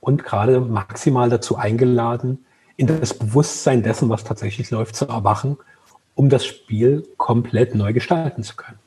[0.00, 2.44] und gerade maximal dazu eingeladen,
[2.76, 5.56] in das Bewusstsein dessen, was tatsächlich läuft, zu erwachen,
[6.14, 8.78] um das Spiel komplett neu gestalten zu können.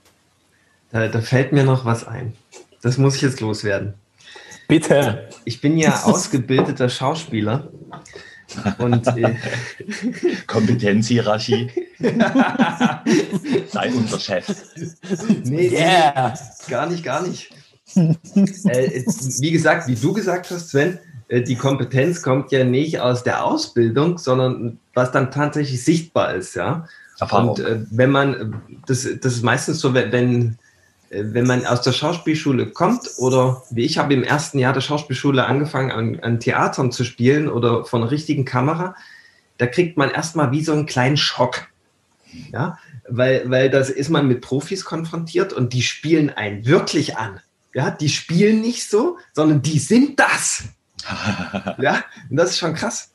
[0.91, 2.33] Da, da fällt mir noch was ein.
[2.81, 3.95] Das muss ich jetzt loswerden.
[4.71, 5.27] Bitte.
[5.43, 7.67] Ich bin ja ausgebildeter Schauspieler.
[8.77, 9.35] Und äh,
[10.47, 11.69] Kompetenzhierarchie.
[13.67, 14.47] Sei unser Chef.
[15.43, 16.33] Nee, yeah.
[16.69, 17.49] gar nicht, gar nicht.
[17.95, 19.03] äh,
[19.39, 23.43] wie gesagt, wie du gesagt hast, Sven, äh, die Kompetenz kommt ja nicht aus der
[23.43, 26.87] Ausbildung, sondern was dann tatsächlich sichtbar ist, ja.
[27.19, 27.49] Erfahrung.
[27.49, 30.60] Und äh, wenn man, das, das ist meistens so, wenn, äh,
[31.11, 35.45] wenn man aus der Schauspielschule kommt oder wie ich habe im ersten Jahr der Schauspielschule
[35.45, 38.95] angefangen, an, an Theatern zu spielen oder von einer richtigen Kamera,
[39.57, 41.67] da kriegt man erstmal wie so einen kleinen Schock.
[42.53, 42.77] Ja,
[43.09, 47.41] weil, weil das ist man mit Profis konfrontiert und die spielen einen wirklich an.
[47.73, 50.63] Ja, die spielen nicht so, sondern die sind das.
[51.77, 53.11] ja, und das ist schon krass.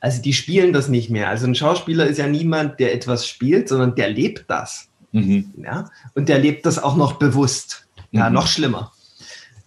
[0.00, 1.28] Also die spielen das nicht mehr.
[1.28, 4.88] Also ein Schauspieler ist ja niemand, der etwas spielt, sondern der lebt das.
[5.12, 5.52] Mhm.
[5.56, 7.86] Ja, und der lebt das auch noch bewusst.
[8.10, 8.34] Ja, mhm.
[8.34, 8.92] noch schlimmer.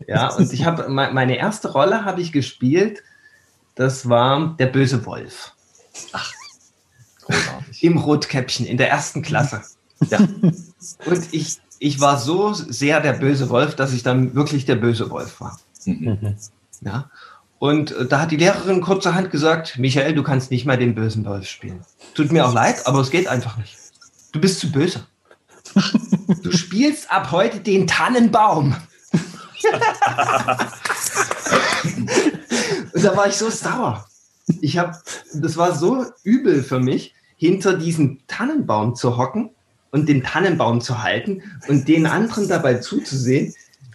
[0.07, 3.01] Ja, und ich habe meine erste Rolle habe ich gespielt.
[3.75, 5.53] Das war der böse Wolf.
[6.11, 6.31] Ach,
[7.23, 7.83] großartig.
[7.83, 9.63] Im Rotkäppchen in der ersten Klasse.
[10.09, 10.19] Ja.
[10.19, 15.09] Und ich, ich war so sehr der böse Wolf, dass ich dann wirklich der böse
[15.09, 15.59] Wolf war.
[15.85, 16.35] Mhm.
[16.81, 17.09] Ja.
[17.59, 21.25] Und äh, da hat die Lehrerin kurzerhand gesagt, Michael, du kannst nicht mal den bösen
[21.25, 21.81] Wolf spielen.
[22.13, 23.77] Tut mir auch leid, aber es geht einfach nicht.
[24.31, 25.07] Du bist zu böse.
[26.41, 28.75] Du spielst ab heute den Tannenbaum.
[32.93, 34.07] Und da war ich so sauer.
[34.61, 34.97] Ich habe,
[35.33, 39.49] das war so übel für mich, hinter diesem Tannenbaum zu hocken
[39.91, 43.53] und den Tannenbaum zu halten und den anderen dabei zuzusehen,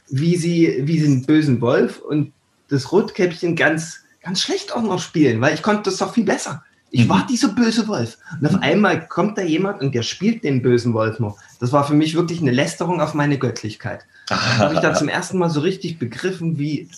[0.09, 2.33] wie sie, wie sie einen bösen Wolf und
[2.68, 6.64] das Rotkäppchen ganz, ganz schlecht auch noch spielen, weil ich konnte das doch viel besser.
[6.91, 7.26] Ich war mhm.
[7.28, 8.18] dieser böse Wolf.
[8.41, 11.38] Und auf einmal kommt da jemand und der spielt den bösen Wolf noch.
[11.61, 14.05] Das war für mich wirklich eine Lästerung auf meine Göttlichkeit.
[14.26, 16.88] Da habe ich da zum ersten Mal so richtig begriffen, wie.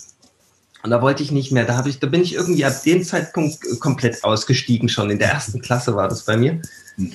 [0.81, 1.65] Und da wollte ich nicht mehr.
[1.65, 5.09] Da, habe ich, da bin ich irgendwie ab dem Zeitpunkt komplett ausgestiegen schon.
[5.09, 6.61] In der ersten Klasse war das bei mir.
[6.97, 7.11] Mhm.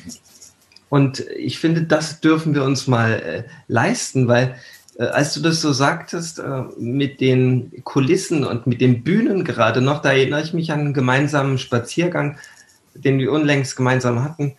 [0.88, 4.56] Und ich finde, das dürfen wir uns mal äh, leisten, weil
[4.98, 9.80] äh, als du das so sagtest, äh, mit den Kulissen und mit den Bühnen gerade
[9.80, 12.38] noch, da erinnere ich mich an einen gemeinsamen Spaziergang
[13.04, 14.54] den wir unlängst gemeinsam hatten,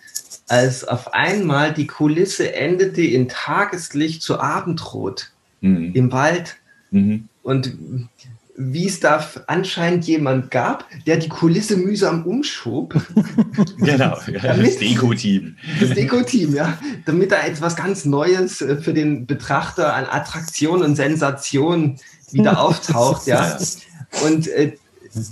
[0.48, 5.32] als auf einmal die Kulisse endete in Tageslicht zu Abendrot
[5.62, 5.92] mhm.
[5.94, 6.58] im Wald.
[6.92, 7.30] Mhm.
[7.44, 7.78] Und
[8.62, 12.94] wie es da anscheinend jemand gab, der die Kulisse mühsam umschob.
[13.78, 15.56] genau, das Deko-Team.
[15.80, 16.78] Das Deko-Team, ja.
[17.06, 22.00] Damit da etwas ganz Neues äh, für den Betrachter an Attraktion und Sensation
[22.32, 23.58] wieder auftaucht, ja.
[24.26, 24.74] Und äh,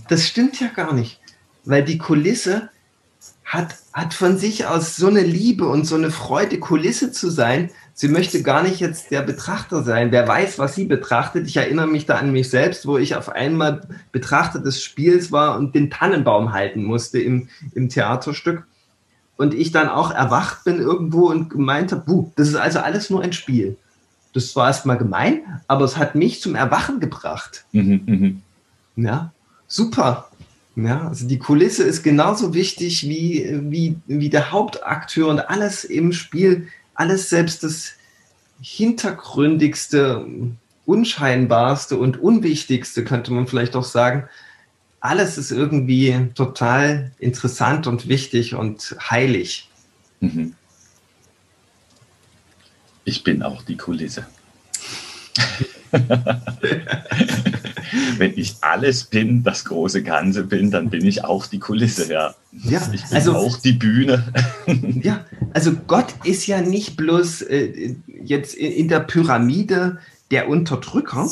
[0.07, 1.19] das stimmt ja gar nicht,
[1.65, 2.69] weil die Kulisse
[3.47, 7.71] hat, hat von sich aus so eine Liebe und so eine Freude, Kulisse zu sein.
[7.93, 10.11] Sie möchte gar nicht jetzt der Betrachter sein.
[10.11, 11.47] Wer weiß, was sie betrachtet.
[11.47, 15.57] Ich erinnere mich da an mich selbst, wo ich auf einmal Betrachter des Spiels war
[15.57, 18.67] und den Tannenbaum halten musste im, im Theaterstück.
[19.37, 23.09] Und ich dann auch erwacht bin irgendwo und gemeint habe, buh, das ist also alles
[23.09, 23.77] nur ein Spiel.
[24.33, 27.63] Das war erstmal gemein, aber es hat mich zum Erwachen gebracht.
[27.71, 28.41] Mhm,
[28.95, 29.03] mh.
[29.07, 29.31] Ja,
[29.67, 30.26] super.
[30.77, 36.13] Ja, also die Kulisse ist genauso wichtig wie, wie, wie der Hauptakteur und alles im
[36.13, 37.93] Spiel, alles selbst das
[38.61, 40.27] hintergründigste,
[40.85, 44.29] unscheinbarste und unwichtigste, könnte man vielleicht auch sagen.
[44.99, 49.69] Alles ist irgendwie total interessant und wichtig und heilig.
[50.19, 50.53] Mhm.
[53.03, 54.27] Ich bin auch die Kulisse.
[58.17, 62.33] Wenn ich alles bin, das große Ganze bin, dann bin ich auch die Kulisse, ja.
[62.51, 64.33] Ja, ich bin also, auch die Bühne.
[65.01, 69.99] Ja, also Gott ist ja nicht bloß äh, jetzt in der Pyramide
[70.31, 71.29] der Unterdrücker,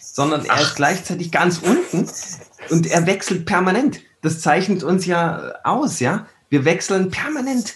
[0.00, 0.60] sondern er Ach.
[0.60, 2.08] ist gleichzeitig ganz unten
[2.70, 4.00] und er wechselt permanent.
[4.22, 6.26] Das zeichnet uns ja aus, ja.
[6.50, 7.74] Wir wechseln permanent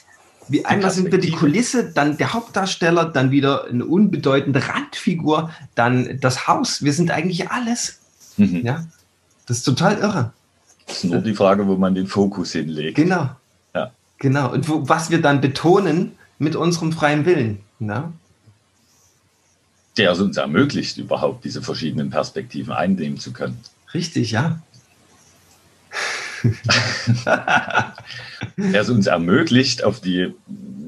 [0.49, 6.19] wie, einmal sind wir die Kulisse, dann der Hauptdarsteller, dann wieder eine unbedeutende Randfigur, dann
[6.21, 6.83] das Haus.
[6.83, 8.01] Wir sind eigentlich alles.
[8.37, 8.63] Mhm.
[8.65, 8.85] Ja,
[9.47, 10.33] das ist total irre.
[10.87, 12.97] Das ist nur die Frage, wo man den Fokus hinlegt.
[12.97, 13.31] Genau.
[13.75, 13.93] Ja.
[14.19, 14.53] Genau.
[14.53, 17.61] Und wo, was wir dann betonen mit unserem freien Willen.
[17.79, 18.13] Ja?
[19.97, 23.59] Der es uns ermöglicht, überhaupt diese verschiedenen Perspektiven einnehmen zu können.
[23.95, 24.61] Richtig, ja.
[27.25, 30.35] Der es uns ermöglicht, auf die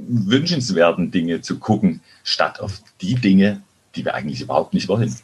[0.08, 3.62] wünschenswerten Dinge zu gucken, statt auf die Dinge,
[3.94, 5.14] die wir eigentlich überhaupt nicht wollen.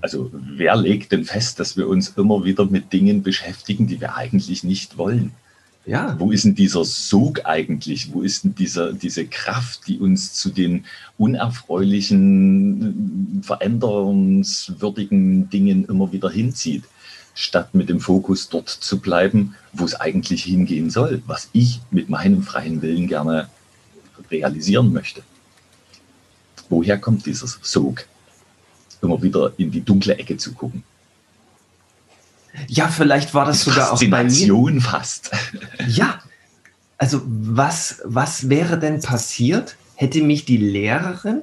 [0.00, 4.16] Also wer legt denn fest, dass wir uns immer wieder mit Dingen beschäftigen, die wir
[4.16, 5.32] eigentlich nicht wollen?
[5.86, 6.18] Ja.
[6.18, 8.14] Wo ist denn dieser Sog eigentlich?
[8.14, 10.86] Wo ist denn dieser, diese Kraft, die uns zu den
[11.18, 16.84] unerfreulichen, veränderungswürdigen Dingen immer wieder hinzieht?
[17.34, 22.08] Statt mit dem Fokus dort zu bleiben, wo es eigentlich hingehen soll, was ich mit
[22.08, 23.48] meinem freien Willen gerne
[24.30, 25.22] realisieren möchte.
[26.68, 28.06] Woher kommt dieses Sog?
[29.02, 30.82] Immer wieder in die dunkle Ecke zu gucken.
[32.68, 34.80] Ja, vielleicht war das sogar auch bei mir.
[34.80, 35.30] fast.
[35.88, 36.20] Ja,
[36.98, 41.42] also was, was wäre denn passiert, hätte mich die Lehrerin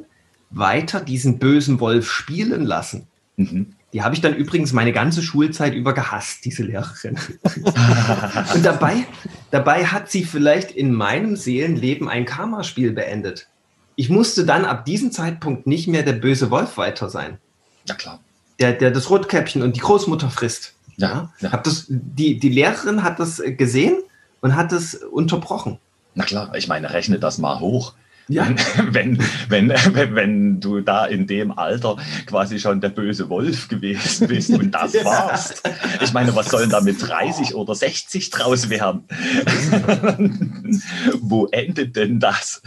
[0.49, 3.07] weiter diesen bösen Wolf spielen lassen.
[3.35, 3.73] Mhm.
[3.93, 7.17] Die habe ich dann übrigens meine ganze Schulzeit über gehasst, diese Lehrerin.
[8.53, 9.05] und dabei,
[9.51, 13.47] dabei hat sie vielleicht in meinem Seelenleben ein Karma-Spiel beendet.
[13.95, 17.37] Ich musste dann ab diesem Zeitpunkt nicht mehr der böse Wolf weiter sein.
[17.85, 18.19] Ja, klar.
[18.59, 20.73] Der, der das Rotkäppchen und die Großmutter frisst.
[20.97, 21.51] Ja, ja.
[21.51, 23.97] Hab das, die, die Lehrerin hat das gesehen
[24.39, 25.79] und hat es unterbrochen.
[26.15, 27.93] Na klar, ich meine, rechne das mal hoch.
[28.31, 28.47] Ja.
[28.91, 29.17] Wenn,
[29.49, 29.69] wenn, wenn,
[30.15, 34.93] wenn du da in dem Alter quasi schon der böse Wolf gewesen bist und das
[35.03, 35.63] warst.
[36.01, 39.03] Ich meine, was sollen da mit 30 oder 60 draus werden?
[41.21, 42.61] Wo endet denn das?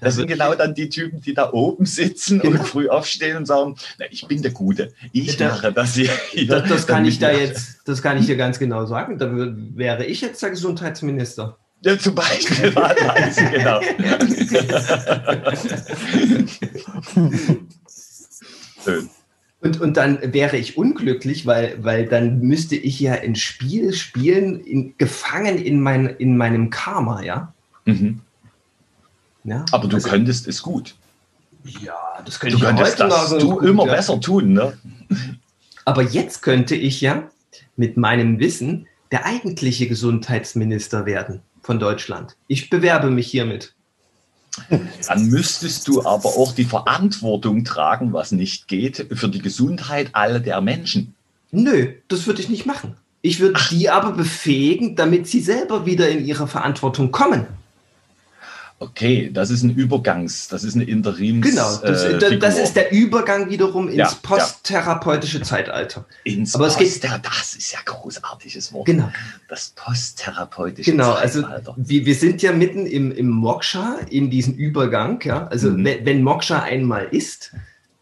[0.00, 3.76] Das sind genau dann die Typen, die da oben sitzen und früh aufstehen und sagen,
[3.98, 4.92] na, ich bin der Gute.
[5.12, 6.10] Ich mache das hier.
[6.46, 9.18] Das, das kann ich da jetzt, das kann ich dir ganz genau sagen.
[9.18, 11.58] Da wäre ich jetzt der Gesundheitsminister.
[11.82, 13.80] Ja, zum Beispiel war das, genau.
[18.84, 19.08] Schön.
[19.60, 24.60] Und, und dann wäre ich unglücklich, weil, weil dann müsste ich ja ein Spiel spielen,
[24.60, 27.52] in, gefangen in, mein, in meinem Karma, ja?
[27.84, 28.20] Mhm.
[29.44, 29.64] ja?
[29.72, 30.94] Aber du also, könntest es gut.
[31.64, 33.94] Ja, das könnte du ich könntest heute das du immer ja.
[33.94, 34.78] besser tun, ne?
[35.84, 37.28] Aber jetzt könnte ich ja
[37.76, 42.34] mit meinem Wissen der eigentliche Gesundheitsminister werden von Deutschland.
[42.46, 43.74] Ich bewerbe mich hiermit.
[45.06, 50.40] Dann müsstest du aber auch die Verantwortung tragen, was nicht geht, für die Gesundheit aller
[50.40, 51.14] der Menschen.
[51.50, 52.94] Nö, das würde ich nicht machen.
[53.20, 57.46] Ich würde die aber befähigen, damit sie selber wieder in ihre Verantwortung kommen.
[58.80, 61.44] Okay, das ist ein Übergangs, das ist eine Interims.
[61.44, 65.44] Genau, das, äh, das ist der Übergang wiederum ins ja, posttherapeutische ja.
[65.44, 66.04] Zeitalter.
[66.22, 68.86] Ins Aber Post es geht, das ist ja großartiges Wort.
[68.86, 69.10] Genau.
[69.48, 71.72] Das posttherapeutische genau, also Zeitalter.
[71.72, 75.20] Genau, also wir, wir sind ja mitten im, im Moksha, in diesem Übergang.
[75.24, 75.48] Ja?
[75.48, 75.84] Also mhm.
[75.84, 77.52] wenn, wenn Moksha einmal ist,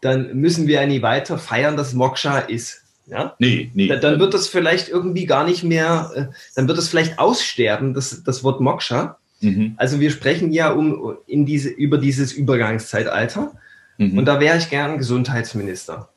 [0.01, 2.83] dann müssen wir ja nie weiter feiern, dass Moksha ist.
[3.07, 3.35] Ja?
[3.39, 3.87] Nee, nee.
[3.87, 6.25] Dann, dann wird das vielleicht irgendwie gar nicht mehr, äh,
[6.55, 9.17] dann wird das vielleicht aussterben, das, das Wort Moksha.
[9.41, 9.73] Mhm.
[9.77, 13.51] Also wir sprechen ja um, in diese, über dieses Übergangszeitalter.
[13.97, 14.17] Mhm.
[14.17, 16.09] Und da wäre ich gern Gesundheitsminister.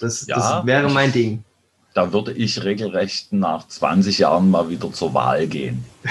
[0.00, 1.44] Das, ja, das wäre mein Ding.
[1.94, 5.84] Da würde ich regelrecht nach 20 Jahren mal wieder zur Wahl gehen.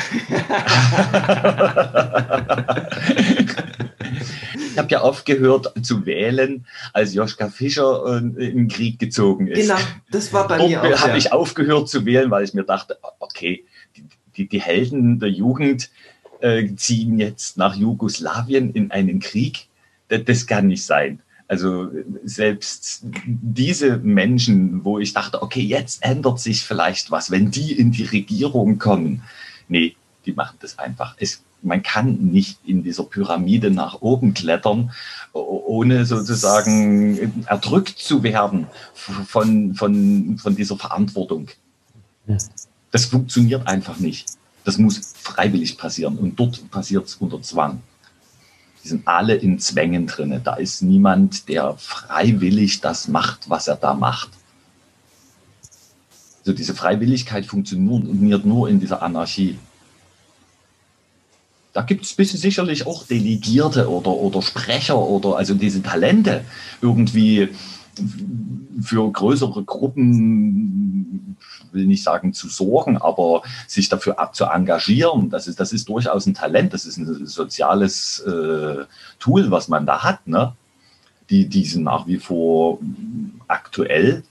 [4.72, 9.68] ich habe ja aufgehört zu wählen, als Joschka Fischer äh, in den Krieg gezogen ist.
[9.68, 9.80] Genau,
[10.12, 10.99] das war bei Dort mir auch.
[10.99, 11.18] habe ja.
[11.18, 13.66] ich aufgehört zu wählen, weil ich mir dachte, okay,
[14.38, 15.89] die, die Helden der Jugend,
[16.42, 19.68] äh, ziehen jetzt nach Jugoslawien in einen Krieg.
[20.10, 21.20] Das, das kann nicht sein.
[21.48, 21.89] Also
[22.24, 27.92] selbst diese Menschen, wo ich dachte, okay, jetzt ändert sich vielleicht was, wenn die in
[27.92, 29.24] die Regierung kommen.
[29.68, 31.16] Nee, die machen das einfach.
[31.20, 34.92] Es, man kann nicht in dieser Pyramide nach oben klettern,
[35.34, 41.50] ohne sozusagen erdrückt zu werden von, von, von dieser Verantwortung.
[42.92, 44.28] Das funktioniert einfach nicht.
[44.64, 47.82] Das muss freiwillig passieren und dort passiert es unter Zwang.
[48.84, 50.41] Die sind alle in Zwängen drin.
[50.43, 54.30] Da ist niemand, der freiwillig das macht, was er da macht.
[56.39, 59.59] Also diese Freiwilligkeit funktioniert nur in dieser Anarchie.
[61.74, 66.43] Da gibt es sicherlich auch Delegierte oder, oder Sprecher oder also diese Talente
[66.82, 67.49] irgendwie
[68.82, 71.38] für größere Gruppen,
[71.72, 76.26] will nicht sagen zu sorgen, aber sich dafür zu engagieren, das ist, das ist durchaus
[76.26, 78.86] ein Talent, das ist ein soziales äh,
[79.20, 80.28] Tool, was man da hat.
[80.28, 80.54] Ne?
[81.30, 82.80] Die, die sind nach wie vor
[83.47, 84.24] aktuell,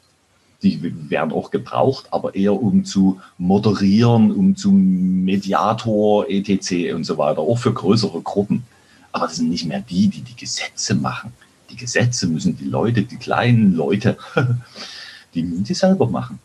[0.63, 6.95] die werden auch gebraucht, aber eher um zu moderieren, um zu Mediator, etc.
[6.95, 8.65] und so weiter, auch für größere Gruppen.
[9.13, 11.33] Aber das sind nicht mehr die, die die Gesetze machen
[11.71, 14.17] die Gesetze müssen die Leute, die kleinen Leute,
[15.35, 16.39] die müssen sie selber machen.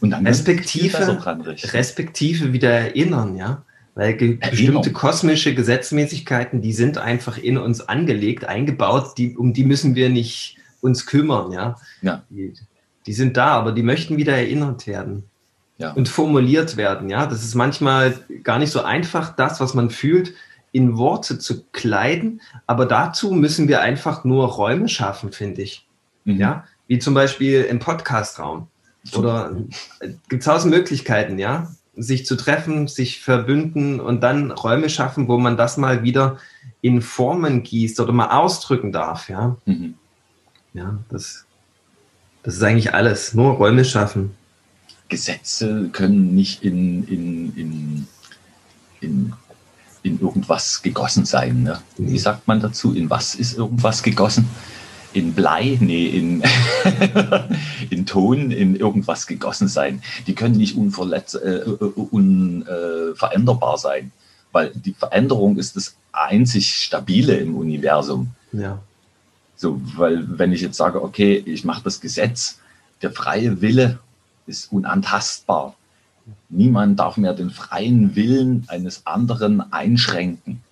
[0.00, 1.18] Und dann respektive,
[1.72, 3.62] respektive wieder erinnern, ja.
[3.94, 9.94] Weil bestimmte kosmische Gesetzmäßigkeiten, die sind einfach in uns angelegt, eingebaut, die, um die müssen
[9.94, 11.76] wir nicht uns kümmern, ja.
[12.00, 12.22] ja.
[12.30, 12.54] Die,
[13.06, 15.24] die sind da, aber die möchten wieder erinnert werden.
[15.78, 15.92] Ja.
[15.92, 17.26] Und formuliert werden, ja.
[17.26, 20.32] Das ist manchmal gar nicht so einfach, das, was man fühlt,
[20.72, 25.86] in Worte zu kleiden, aber dazu müssen wir einfach nur Räume schaffen, finde ich.
[26.24, 26.40] Mhm.
[26.40, 28.68] Ja, wie zum Beispiel im Podcastraum.
[29.14, 29.56] Oder
[30.00, 35.28] äh, gibt es tausend Möglichkeiten, ja, sich zu treffen, sich verbünden und dann Räume schaffen,
[35.28, 36.38] wo man das mal wieder
[36.80, 39.56] in Formen gießt oder mal ausdrücken darf, ja.
[39.66, 39.94] Mhm.
[40.74, 41.44] Ja, das,
[42.42, 43.34] das ist eigentlich alles.
[43.34, 44.34] Nur Räume schaffen.
[45.08, 48.08] Gesetze können nicht in, in, in,
[49.00, 49.32] in
[50.02, 51.62] in irgendwas gegossen sein.
[51.62, 51.80] Ne?
[51.96, 52.92] Wie sagt man dazu?
[52.92, 54.48] In was ist irgendwas gegossen?
[55.12, 55.76] In Blei?
[55.80, 56.42] Nee, in,
[57.90, 60.02] in Ton, in irgendwas gegossen sein.
[60.26, 61.60] Die können nicht unverletz, äh,
[62.10, 64.12] unveränderbar äh, sein,
[64.50, 68.28] weil die Veränderung ist das einzig Stabile im Universum.
[68.52, 68.78] Ja.
[69.56, 72.58] So, weil wenn ich jetzt sage, okay, ich mache das Gesetz,
[73.02, 73.98] der freie Wille
[74.46, 75.76] ist unantastbar.
[76.48, 80.62] Niemand darf mehr den freien Willen eines anderen einschränken.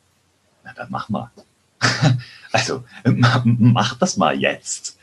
[0.64, 1.30] Na, dann mach mal.
[2.52, 2.84] also
[3.44, 4.98] mach das mal jetzt.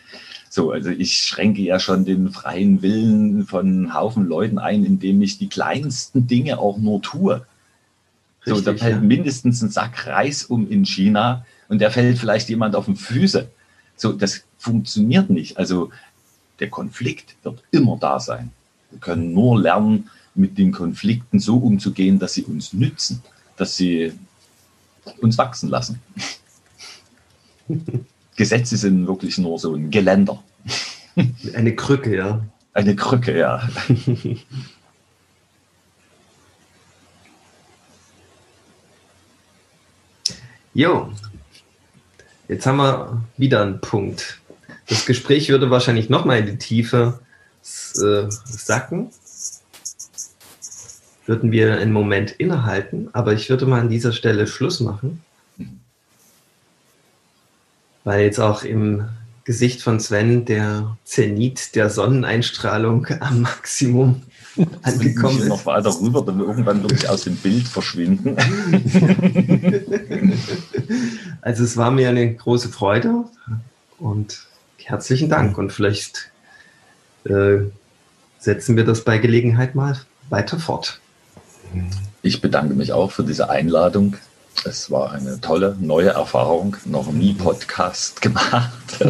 [0.49, 5.37] So, also ich schränke ja schon den freien Willen von Haufen Leuten ein, indem ich
[5.37, 7.45] die kleinsten Dinge auch nur tue.
[8.45, 9.01] Richtig, so, da fällt ja.
[9.01, 13.49] mindestens ein Sack Reis um in China und der fällt vielleicht jemand auf den Füße.
[13.97, 15.57] So, das funktioniert nicht.
[15.57, 15.91] Also
[16.59, 18.51] der Konflikt wird immer da sein.
[18.89, 23.23] Wir können nur lernen, mit den Konflikten so umzugehen, dass sie uns nützen,
[23.55, 24.13] dass sie
[25.21, 26.01] uns wachsen lassen.
[28.35, 30.43] Gesetze sind wirklich nur so ein Geländer.
[31.53, 32.45] Eine Krücke, ja.
[32.73, 33.67] Eine Krücke, ja.
[40.73, 41.11] Jo,
[42.47, 44.39] jetzt haben wir wieder einen Punkt.
[44.87, 47.19] Das Gespräch würde wahrscheinlich nochmal in die Tiefe
[47.63, 49.09] äh, sacken
[51.27, 55.21] würden wir einen Moment innehalten, aber ich würde mal an dieser Stelle Schluss machen,
[58.03, 59.03] weil jetzt auch im
[59.43, 64.23] Gesicht von Sven der Zenit der Sonneneinstrahlung am Maximum
[64.81, 65.47] angekommen ist.
[65.47, 68.37] noch weiter rüber, dann irgendwann wirklich aus dem Bild verschwinden.
[71.41, 73.25] also es war mir eine große Freude
[73.99, 74.47] und
[74.77, 76.31] herzlichen Dank und vielleicht
[77.25, 77.59] äh,
[78.39, 79.99] setzen wir das bei Gelegenheit mal
[80.29, 81.01] weiter fort.
[82.21, 84.15] Ich bedanke mich auch für diese Einladung.
[84.65, 89.05] Es war eine tolle neue Erfahrung, noch nie Podcast gemacht.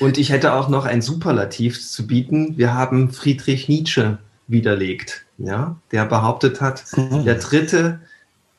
[0.00, 2.56] Und ich hätte auch noch ein Superlativ zu bieten.
[2.56, 7.24] Wir haben Friedrich Nietzsche widerlegt, ja, der behauptet hat, mhm.
[7.24, 8.00] der Dritte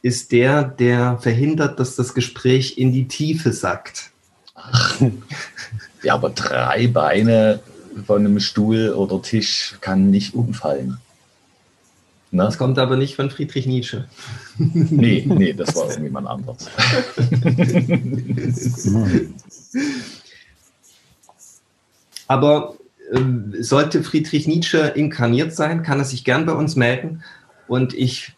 [0.01, 4.11] ist der, der verhindert, dass das Gespräch in die Tiefe sackt.
[4.53, 4.99] Ach,
[6.03, 7.61] ja, aber drei Beine
[8.05, 10.97] von einem Stuhl oder Tisch kann nicht umfallen.
[12.33, 12.43] Ne?
[12.43, 14.05] Das kommt aber nicht von Friedrich Nietzsche.
[14.57, 16.67] Nee, nee, das war irgendjemand anderes.
[22.27, 22.75] aber
[23.11, 27.23] äh, sollte Friedrich Nietzsche inkarniert sein, kann er sich gern bei uns melden
[27.67, 28.33] und ich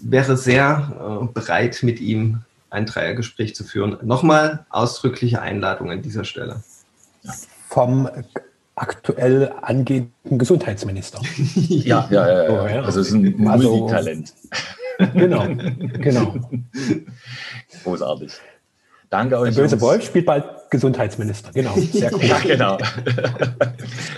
[0.00, 2.40] wäre sehr äh, bereit, mit ihm
[2.70, 3.98] ein Dreiergespräch zu führen.
[4.02, 6.62] Nochmal ausdrückliche Einladung an dieser Stelle.
[7.68, 8.08] Vom
[8.74, 11.20] aktuell angehenden Gesundheitsminister.
[11.54, 12.50] ja, ja, ja, ja.
[12.50, 12.82] Oh, ja.
[12.82, 14.32] Also es ist ein also, Multitalent.
[15.14, 15.46] Genau,
[15.98, 16.34] genau.
[17.84, 18.32] Großartig.
[19.10, 19.54] Danke euch.
[19.54, 21.50] Der böse Wolf spielt bald Gesundheitsminister.
[21.52, 22.24] Genau, sehr cool.
[22.24, 22.78] ja, genau.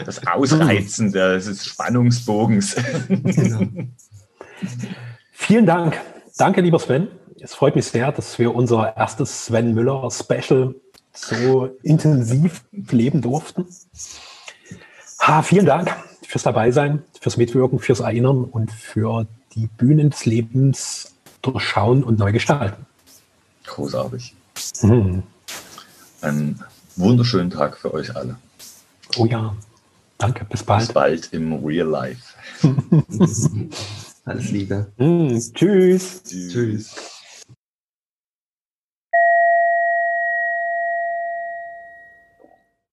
[0.07, 2.77] Das Ausreizen des Spannungsbogens.
[3.09, 3.61] Genau.
[5.33, 6.01] Vielen Dank.
[6.37, 7.09] Danke, lieber Sven.
[7.41, 10.75] Es freut mich sehr, dass wir unser erstes Sven Müller Special
[11.13, 13.67] so intensiv leben durften.
[15.27, 15.91] Ha, vielen Dank
[16.23, 22.31] fürs Dabeisein, fürs Mitwirken, fürs Erinnern und für die Bühnen des Lebens durchschauen und neu
[22.31, 22.85] gestalten.
[23.65, 24.35] Großartig.
[24.83, 25.23] Mhm.
[26.21, 26.63] Einen
[26.97, 28.37] wunderschönen Tag für euch alle.
[29.17, 29.57] Oh ja,
[30.19, 30.81] danke, bis bald.
[30.81, 32.23] Bis bald im Real Life.
[34.27, 34.93] Alles Liebe.
[34.99, 35.41] Mhm.
[35.55, 36.23] Tschüss.
[36.23, 36.53] Tschüss.
[36.53, 37.14] Tschüss.